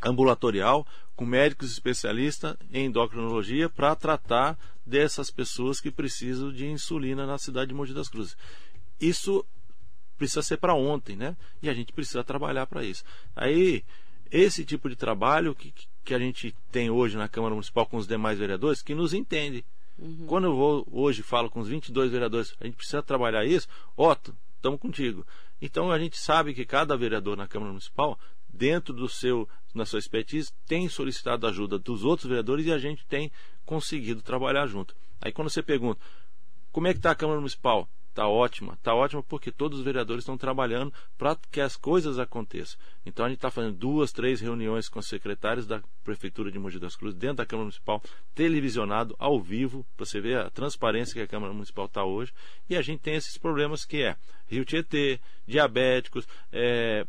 [0.05, 7.39] ambulatorial com médicos especialistas em endocrinologia para tratar dessas pessoas que precisam de insulina na
[7.39, 8.37] cidade de Mogi das Cruzes.
[9.01, 9.45] Isso
[10.17, 11.37] precisa ser para ontem, né?
[11.63, 13.05] E a gente precisa trabalhar para isso.
[13.37, 13.85] Aí,
[14.31, 15.73] esse tipo de trabalho que,
[16.05, 19.65] que a gente tem hoje na Câmara Municipal com os demais vereadores, que nos entende
[19.99, 20.27] Uhum.
[20.27, 24.35] Quando eu vou hoje falo com os 22 vereadores, a gente precisa trabalhar isso, Otto,
[24.57, 25.27] estamos contigo.
[25.61, 29.99] Então a gente sabe que cada vereador na Câmara Municipal, dentro do seu, na sua
[29.99, 33.31] expertise, tem solicitado ajuda dos outros vereadores e a gente tem
[33.65, 34.95] conseguido trabalhar junto.
[35.21, 36.01] Aí quando você pergunta,
[36.73, 37.89] como é que está a Câmara Municipal?
[38.11, 42.77] Está ótima, está ótima porque todos os vereadores estão trabalhando para que as coisas aconteçam.
[43.07, 46.81] Então a gente está fazendo duas, três reuniões com os secretários da Prefeitura de Mogi
[46.81, 48.03] das Cruzes, dentro da Câmara Municipal,
[48.35, 52.35] televisionado, ao vivo, para você ver a transparência que a Câmara Municipal está hoje.
[52.69, 54.17] E a gente tem esses problemas que é
[54.49, 57.07] Rio Tietê, diabéticos, é,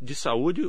[0.00, 0.68] de saúde,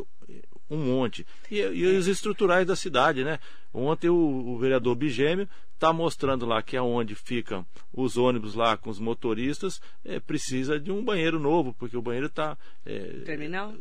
[0.69, 1.25] um monte.
[1.49, 3.39] E, e, os estruturais da cidade, né?
[3.73, 8.75] Ontem o, o vereador Bigêmeo está mostrando lá que é onde ficam os ônibus lá
[8.75, 12.57] com os motoristas, é, precisa de um banheiro novo, porque o banheiro está.
[12.85, 13.73] É, Terminal?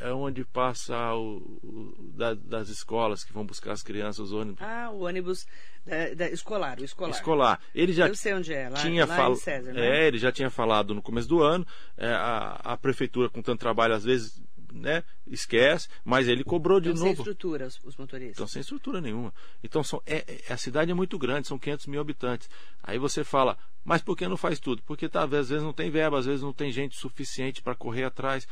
[0.00, 4.60] é onde passa o, o da, das escolas que vão buscar as crianças, os ônibus.
[4.62, 5.46] Ah, o ônibus
[5.84, 7.14] da, da, escolar, o escolar.
[7.14, 7.60] Escolar.
[7.74, 9.32] Ele já Eu sei onde é, lá, tinha lá fal...
[9.32, 10.04] em César, né?
[10.04, 11.66] É, ele já tinha falado no começo do ano.
[11.96, 14.40] É, a, a prefeitura, com tanto trabalho, às vezes
[14.72, 17.14] né, esquece, mas ele cobrou de Então, novo.
[17.16, 18.36] sem estrutura, os, os motoristas.
[18.36, 19.32] Então, sem estrutura nenhuma.
[19.62, 22.48] Então, são, é, é- a cidade é muito grande, são 500 mil habitantes.
[22.82, 24.82] Aí você fala, mas por que não faz tudo?
[24.82, 28.04] Porque tá, às vezes não tem verba, às vezes não tem gente suficiente para correr
[28.04, 28.46] atrás,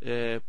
[0.00, 0.40] é,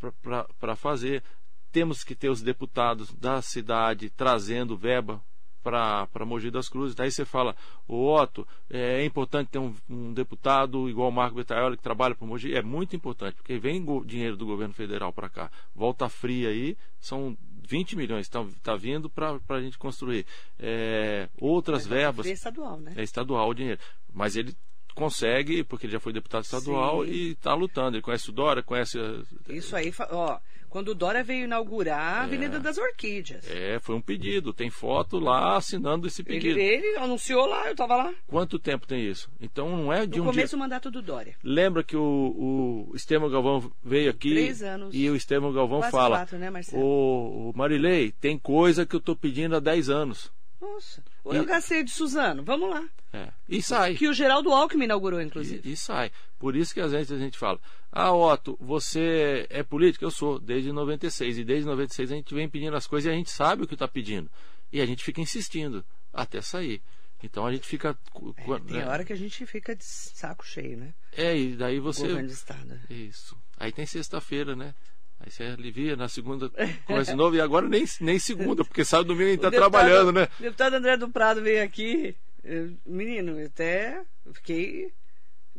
[0.59, 1.23] para fazer.
[1.71, 5.21] Temos que ter os deputados da cidade trazendo verba
[5.67, 6.95] para Mogi das Cruzes.
[6.95, 7.55] Daí você fala,
[7.87, 12.25] o Otto, é importante ter um, um deputado igual o Marco Betaioli que trabalha para
[12.25, 12.55] Mogi.
[12.55, 15.51] É muito importante, porque vem dinheiro do governo federal para cá.
[15.75, 17.37] Volta fria aí, são
[17.67, 20.25] 20 milhões que está vindo para a gente construir.
[20.57, 22.25] É, outras Mas verbas.
[22.25, 22.93] É estadual, né?
[22.95, 23.79] É estadual o dinheiro.
[24.13, 24.55] Mas ele
[24.95, 27.11] consegue, porque ele já foi deputado estadual Sim.
[27.11, 27.97] e está lutando.
[27.97, 28.97] Ele conhece o Dória, conhece.
[29.49, 30.39] Isso aí, ó,
[30.69, 33.49] quando o Dória veio inaugurar a Avenida das Orquídeas.
[33.49, 34.53] É, foi um pedido.
[34.53, 36.59] Tem foto lá assinando esse Ele, pedido.
[36.59, 38.13] ele anunciou lá, eu tava lá.
[38.27, 39.29] Quanto tempo tem isso?
[39.39, 40.57] Então não é de No um começo dia.
[40.57, 41.35] do mandato do Dória.
[41.43, 44.93] Lembra que o, o Estevão Galvão veio aqui Três anos.
[44.93, 46.83] e o Estevão Galvão Quase fala: quatro, né, Marcelo?
[46.83, 50.31] o, o Marilei, tem coisa que eu estou pedindo há 10 anos.
[50.59, 51.03] Nossa.
[51.23, 52.83] O E- gastei de Suzano, vamos lá.
[53.13, 53.29] É.
[53.47, 53.95] E sai.
[53.95, 55.67] Que o Geraldo Alckmin inaugurou, inclusive.
[55.67, 56.11] E, e sai.
[56.39, 57.59] Por isso que às vezes a gente fala:
[57.91, 60.03] Ah, Otto, você é político?
[60.05, 61.37] Eu sou, desde 96.
[61.37, 63.75] E desde 96 a gente vem pedindo as coisas e a gente sabe o que
[63.75, 64.29] está pedindo.
[64.71, 66.81] E a gente fica insistindo até sair.
[67.23, 67.97] Então a gente fica.
[68.37, 68.87] É, tem né?
[68.87, 70.93] hora que a gente fica de saco cheio, né?
[71.13, 72.01] É, e daí O você.
[72.07, 72.79] governo do estado.
[72.89, 73.35] Isso.
[73.57, 74.75] Aí tem sexta-feira, né?
[75.19, 76.49] Aí você alivia, na segunda
[76.85, 80.11] começa de novo, e agora nem, nem segunda, porque sábado domingo a gente está trabalhando,
[80.11, 80.27] né?
[80.39, 82.15] O deputado André do Prado veio aqui.
[82.43, 84.01] eu- menino, eu até
[84.33, 84.91] fiquei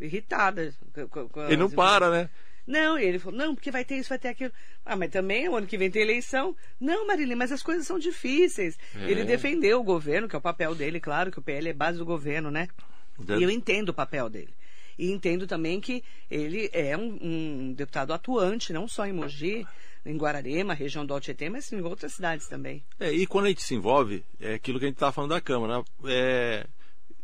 [0.00, 0.72] irritada.
[1.10, 2.30] com- com- Ele não para, né?
[2.66, 4.52] Não, ele falou, não, porque vai ter isso, vai ter aquilo.
[4.84, 6.54] Ah, mas também o ano que vem tem eleição.
[6.78, 8.78] Não, Marília, mas as coisas são difíceis.
[8.94, 9.10] É.
[9.10, 11.96] Ele defendeu o governo, que é o papel dele, claro que o PL é base
[11.98, 12.68] do governo, né?
[13.38, 14.52] E eu entendo o papel dele.
[14.98, 19.66] E entendo também que ele é um, um deputado atuante, não só em Mogi,
[20.04, 22.82] em Guararema, região do Alto mas em outras cidades também.
[22.98, 25.40] É, e quando a gente se envolve, é aquilo que a gente estava falando da
[25.40, 25.78] Câmara.
[25.78, 25.84] né?
[26.06, 26.66] É,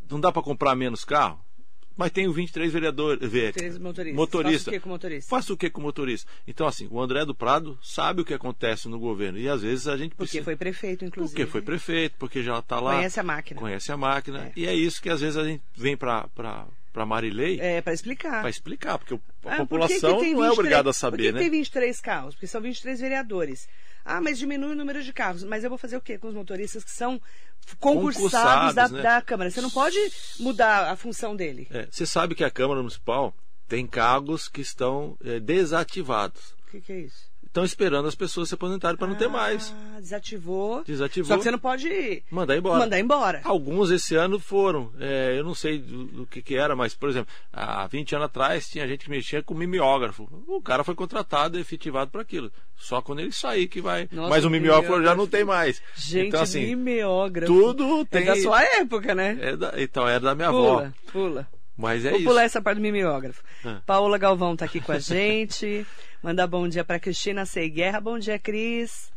[0.08, 1.44] não dá para comprar menos carro,
[1.96, 3.30] mas tenho 23 vereadores.
[3.30, 4.14] Ve, motoristas.
[4.14, 4.70] motorista.
[4.70, 5.30] Faço o que com motorista?
[5.30, 6.30] Faça o que com motorista?
[6.46, 9.38] Então, assim, o André do Prado sabe o que acontece no governo.
[9.38, 10.44] E às vezes a gente Porque precisa.
[10.44, 11.36] foi prefeito, inclusive.
[11.36, 12.96] Porque foi prefeito, porque já está lá.
[12.96, 13.60] Conhece a máquina.
[13.60, 14.46] Conhece a máquina.
[14.46, 14.52] É.
[14.56, 16.28] E é isso que às vezes a gente vem para
[17.04, 18.40] Marilei É, para explicar.
[18.42, 20.98] para explicar, porque a Ah, por que população que não é 23 obrigada a Por
[20.98, 21.38] saber, que, né?
[21.38, 22.34] que tem 23 carros?
[22.34, 23.66] Porque são 23 vereadores.
[24.04, 25.42] Ah, mas diminui o número de carros.
[25.44, 27.20] Mas eu vou fazer o quê com os motoristas que são
[27.80, 29.02] concursados, Concursados, da, né?
[29.02, 29.50] da Câmara?
[29.50, 29.96] Você não pode
[30.38, 31.66] mudar a função dele.
[31.70, 33.34] É, você sabe que a Câmara Municipal
[33.66, 36.54] tem cargos que estão é, desativados.
[36.68, 37.32] O que, que é isso?
[37.54, 39.72] Estão esperando as pessoas se aposentarem para não ter mais.
[39.94, 40.82] Ah, desativou.
[40.82, 41.28] Desativou.
[41.28, 42.80] Só que você não pode Mandar embora.
[42.80, 43.40] mandar embora.
[43.44, 44.90] Alguns esse ano foram.
[44.98, 48.24] É, eu não sei do, do que, que era, mas, por exemplo, há 20 anos
[48.26, 50.28] atrás tinha gente que mexia com mimeógrafo.
[50.48, 52.50] O cara foi contratado e efetivado para aquilo.
[52.76, 54.08] Só quando ele sair que vai.
[54.10, 55.16] Nossa, mas o o mimeógrafo já mimeógrafo.
[55.20, 55.80] não tem mais.
[55.94, 57.52] Gente, então, assim, mimeógrafo.
[57.52, 58.22] tudo tem.
[58.24, 59.38] É da sua época, né?
[59.40, 60.78] É da- então, era da minha avó.
[60.78, 61.48] pula, pula.
[61.76, 62.28] Mas é Vou isso.
[62.28, 63.42] pular essa parte do mimeógrafo.
[63.64, 63.80] Ah.
[63.84, 65.86] Paola Galvão está aqui com a gente.
[66.22, 68.00] Mandar bom dia para Cristina Sei Guerra.
[68.00, 69.12] Bom dia, Cris.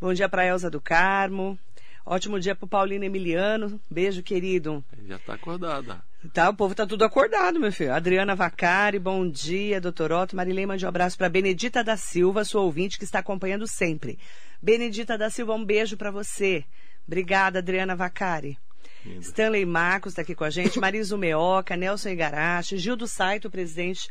[0.00, 1.58] Bom dia para Elza do Carmo.
[2.04, 3.80] Ótimo dia para Paulino Emiliano.
[3.90, 4.84] Beijo, querido.
[5.06, 6.02] Já está acordada.
[6.32, 7.92] Tá, o povo tá tudo acordado, meu filho.
[7.92, 10.36] Adriana Vacari, bom dia, doutor Otto.
[10.36, 14.18] Marilei, mande um abraço para Benedita da Silva, sua ouvinte que está acompanhando sempre.
[14.60, 16.64] Benedita da Silva, um beijo para você.
[17.06, 18.56] Obrigada, Adriana Vacari.
[19.04, 19.20] Linda.
[19.20, 24.08] Stanley Marcos está aqui com a gente, Marisa Meoca, Nelson Igarashi, Gil do Saito, presidente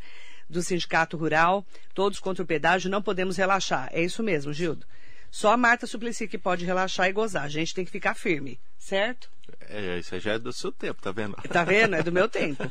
[0.49, 3.89] do Sindicato Rural, todos contra o pedágio, não podemos relaxar.
[3.91, 4.85] É isso mesmo, Gildo.
[5.31, 7.43] Só a Marta Suplicy que pode relaxar e gozar.
[7.45, 9.29] A gente tem que ficar firme, certo?
[9.69, 11.35] É, isso aí já é do seu tempo, tá vendo?
[11.49, 11.95] Tá vendo?
[11.95, 12.69] É do meu tempo.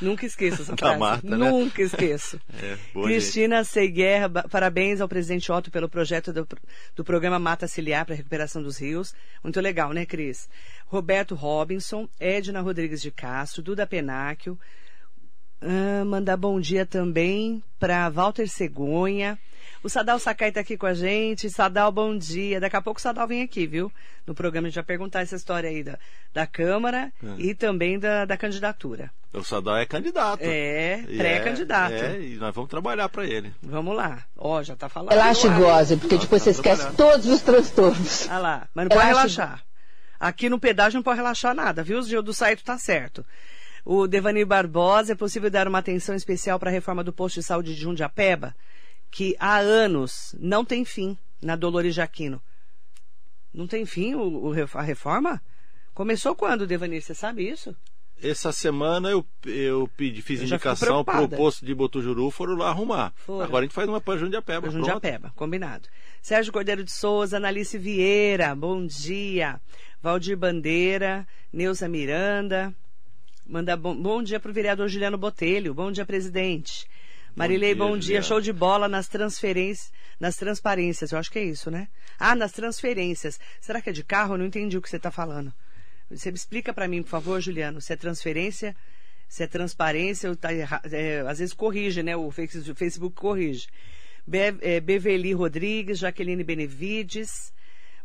[0.00, 0.98] Nunca esqueço essa Da frase.
[1.00, 1.50] Marta, né?
[1.50, 2.40] Nunca esqueço.
[2.62, 2.76] É.
[3.02, 6.46] Cristina Seguerra, ba- parabéns ao presidente Otto pelo projeto do,
[6.94, 9.12] do programa Mata Ciliar para a recuperação dos rios.
[9.42, 10.48] Muito legal, né, Cris?
[10.86, 14.58] Roberto Robinson, Edna Rodrigues de Castro, Duda Penáquio.
[15.60, 19.36] Ah, mandar bom dia também para Walter Cegonha.
[19.82, 21.48] O Sadal Sakai está aqui com a gente.
[21.48, 22.58] Sadal, bom dia.
[22.60, 23.92] Daqui a pouco o Sadal vem aqui, viu?
[24.26, 25.98] No programa a gente vai perguntar essa história aí da,
[26.34, 27.26] da Câmara É.
[27.40, 29.10] e também da, da candidatura.
[29.32, 30.40] O Sadal é candidato.
[30.42, 31.92] É, pré-candidato.
[31.94, 33.54] É, é, e nós vamos trabalhar para ele.
[33.62, 34.24] Vamos lá.
[34.36, 35.10] Ó, já tá falando.
[35.10, 38.28] Relaxe e goze, porque depois você esquece todos os transtornos.
[38.28, 39.42] Ah lá, mas não pode Relaxa.
[39.42, 39.64] relaxar.
[40.18, 42.00] Aqui no pedágio não pode relaxar nada, viu?
[42.00, 43.24] O Gil do Saito tá certo.
[43.84, 47.42] O Devanir Barbosa, é possível dar uma atenção especial para a reforma do posto de
[47.46, 48.54] saúde de Jundiapeba?
[49.10, 52.40] Que há anos não tem fim na Dolores Jaquino.
[53.52, 55.42] Não tem fim o, o, a reforma?
[55.94, 57.02] Começou quando, Devanir?
[57.02, 57.74] Você sabe isso?
[58.20, 62.68] Essa semana eu, eu pedi, fiz eu indicação para o posto de Botujuru, foram lá
[62.68, 63.12] arrumar.
[63.14, 63.44] Foram.
[63.44, 64.62] Agora a gente faz uma para Jundiapeba.
[64.62, 65.88] Pra Jundiapeba, combinado.
[66.20, 69.60] Sérgio Cordeiro de Souza, Analice Vieira, bom dia.
[70.02, 72.74] Valdir Bandeira, Neuza Miranda.
[73.46, 75.72] Manda bom, bom dia para o vereador Juliano Botelho.
[75.72, 76.86] Bom dia, presidente.
[77.38, 77.94] Marilei, bom dia.
[77.94, 78.22] Bom dia.
[78.22, 81.12] Show de bola nas transferências, nas transparências.
[81.12, 81.86] Eu acho que é isso, né?
[82.18, 83.38] Ah, nas transferências.
[83.60, 84.34] Será que é de carro?
[84.34, 85.54] Eu não entendi o que você está falando.
[86.10, 88.74] Você me explica para mim, por favor, Juliano, se é transferência,
[89.28, 92.16] se é transparência, tá errado, é, às vezes corrige, né?
[92.16, 93.68] O Facebook corrige.
[94.26, 97.52] Be, é, Beveli Rodrigues, Jaqueline Benevides,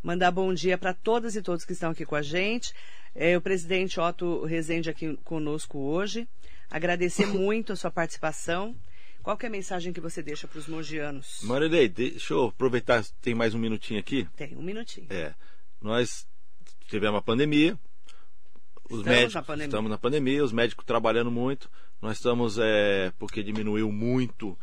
[0.03, 2.71] mandar bom dia para todas e todos que estão aqui com a gente.
[3.15, 6.27] É, o presidente Otto Rezende aqui conosco hoje.
[6.69, 8.75] Agradecer muito a sua participação.
[9.24, 11.39] Qual é a mensagem que você deixa para os mogianos?
[11.43, 14.28] Marilei, deixa eu aproveitar, tem mais um minutinho aqui?
[14.36, 15.07] Tem, um minutinho.
[15.09, 15.34] É,
[15.82, 16.28] nós
[16.89, 17.80] tivemos a pandemia,
[18.84, 19.65] os estamos médicos, na pandemia.
[19.67, 21.71] estamos na pandemia, os médicos trabalhando muito,
[22.01, 24.59] nós estamos, é, porque diminuiu muito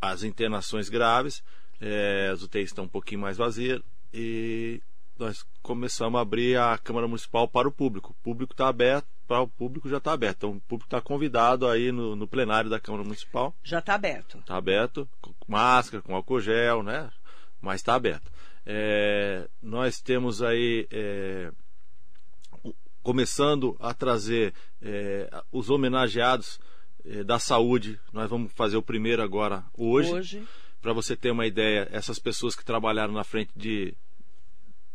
[0.00, 1.42] as internações graves,
[1.80, 4.80] é, as UTIs estão um pouquinho mais vazias e
[5.18, 8.10] nós começamos a abrir a Câmara Municipal para o público.
[8.10, 10.36] O público está aberto, para o público já está aberto.
[10.38, 13.54] Então o público está convidado aí no, no, plenário da Câmara Municipal.
[13.62, 14.38] Já está aberto.
[14.38, 17.10] Está aberto, com máscara, com álcool gel, né?
[17.60, 18.30] Mas está aberto.
[18.66, 21.52] É, nós temos aí é,
[23.02, 26.58] começando a trazer é, os homenageados
[27.04, 28.00] é, da saúde.
[28.12, 30.12] Nós vamos fazer o primeiro agora hoje.
[30.12, 30.48] Hoje.
[30.80, 33.96] Para você ter uma ideia, essas pessoas que trabalharam na frente de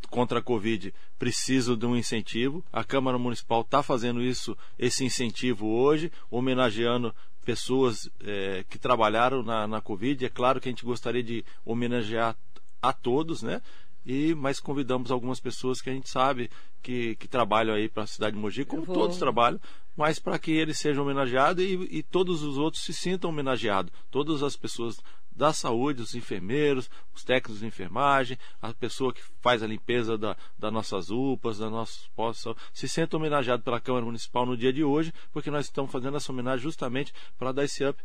[0.09, 2.63] contra a Covid precisam de um incentivo.
[2.71, 7.13] A Câmara Municipal está fazendo isso, esse incentivo hoje, homenageando
[7.45, 10.25] pessoas é, que trabalharam na, na Covid.
[10.25, 12.35] É claro que a gente gostaria de homenagear
[12.81, 13.61] a todos, né?
[14.05, 16.49] E, mas convidamos algumas pessoas que a gente sabe
[16.81, 19.59] que, que trabalham aí para a cidade de Mogi, como todos trabalham,
[19.95, 23.91] mas para que eles sejam homenageados e, e, todos os outros se sintam homenageados.
[24.09, 24.97] Todas as pessoas
[25.39, 30.35] da saúde, os enfermeiros, os técnicos de enfermagem, a pessoa que faz a limpeza da,
[30.57, 34.83] das nossas UPAs, da nossos postos, se sentam homenageados pela Câmara Municipal no dia de
[34.83, 37.97] hoje, porque nós estamos fazendo essa homenagem justamente para dar esse up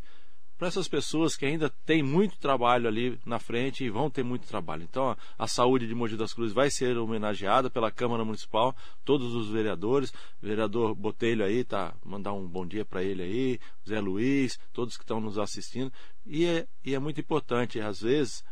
[0.56, 4.46] para essas pessoas que ainda têm muito trabalho ali na frente e vão ter muito
[4.46, 4.82] trabalho.
[4.82, 8.74] Então, a, saúde de Mogi das Cruzes vai ser homenageada pela Câmara Municipal,
[9.04, 14.00] todos os vereadores, vereador Botelho aí, tá, mandar um bom dia para ele aí, Zé
[14.00, 15.92] Luiz, todos que estão nos assistindo.
[16.24, 18.44] E é, e é muito importante, às vezes,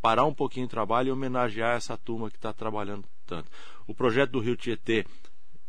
[0.00, 3.50] parar um pouquinho o trabalho e homenagear essa turma que está trabalhando tanto.
[3.86, 5.04] O projeto do Rio Tietê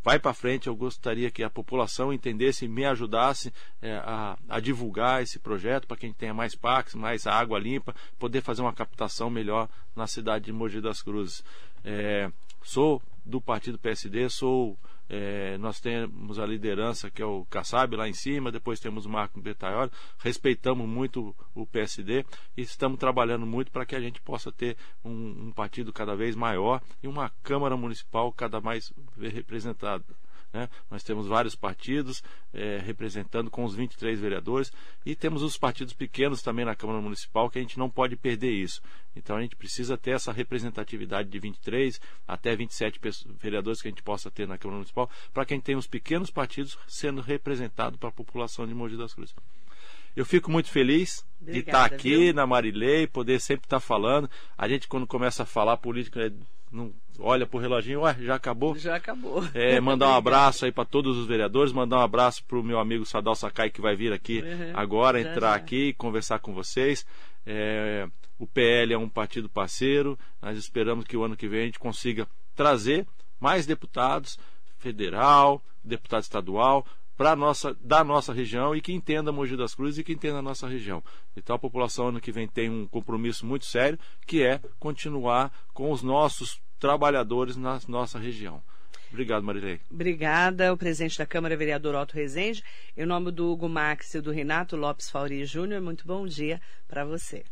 [0.04, 0.68] vai para frente.
[0.68, 5.88] Eu gostaria que a população entendesse e me ajudasse é, a, a, divulgar esse projeto
[5.88, 10.46] para quem tenha mais parques, mais água limpa, poder fazer uma captação melhor na cidade
[10.46, 11.44] de Mogi das Cruzes.
[11.84, 12.32] É,
[12.64, 14.78] sou do partido PSD, sou
[15.10, 19.10] é, nós temos a liderança que é o Kassab lá em cima, depois temos o
[19.10, 22.24] Marco Betaioli, respeitamos muito o PSD
[22.56, 26.36] e estamos trabalhando muito para que a gente possa ter um, um partido cada vez
[26.36, 30.06] maior e uma Câmara Municipal cada mais representada.
[30.52, 30.68] Né?
[30.90, 32.24] Nós temos vários partidos
[32.54, 34.72] é, representando com os 23 vereadores
[35.06, 38.52] e temos os partidos pequenos também na Câmara Municipal que a gente não pode perder
[38.52, 38.82] isso.
[39.16, 43.00] Então a gente precisa ter essa representatividade de 23 até 27
[43.40, 46.78] vereadores que a gente possa ter na Câmara Municipal para quem tem os pequenos partidos
[46.88, 49.36] sendo representado para a população de Mogi das Cruzes.
[50.20, 52.34] Eu fico muito feliz Obrigada, de estar aqui viu?
[52.34, 54.30] na Marilei, poder sempre estar falando.
[54.58, 56.32] A gente, quando começa a falar política, é,
[56.70, 58.78] não olha pro reloginho, ué, já acabou?
[58.78, 59.42] Já acabou.
[59.54, 63.06] É, mandar um abraço aí para todos os vereadores, mandar um abraço pro meu amigo
[63.06, 65.56] Sadal Sakai, que vai vir aqui uhum, agora, já, entrar já.
[65.56, 67.06] aqui e conversar com vocês.
[67.46, 68.06] É,
[68.38, 71.80] o PL é um partido parceiro, nós esperamos que o ano que vem a gente
[71.80, 73.08] consiga trazer
[73.40, 74.38] mais deputados,
[74.80, 76.86] federal, deputado estadual,
[77.20, 80.42] para nossa da nossa região e que entenda Mogi das Cruzes e que entenda a
[80.42, 81.04] nossa região.
[81.36, 85.92] Então a população ano que vem tem um compromisso muito sério, que é continuar com
[85.92, 88.64] os nossos trabalhadores na nossa região.
[89.12, 89.82] Obrigado, Marilei.
[89.92, 92.64] Obrigada, o presidente da Câmara, vereador Otto Rezende.
[92.96, 97.04] Em nome do Hugo Max e do Renato Lopes Fauri Júnior, muito bom dia para
[97.04, 97.44] você.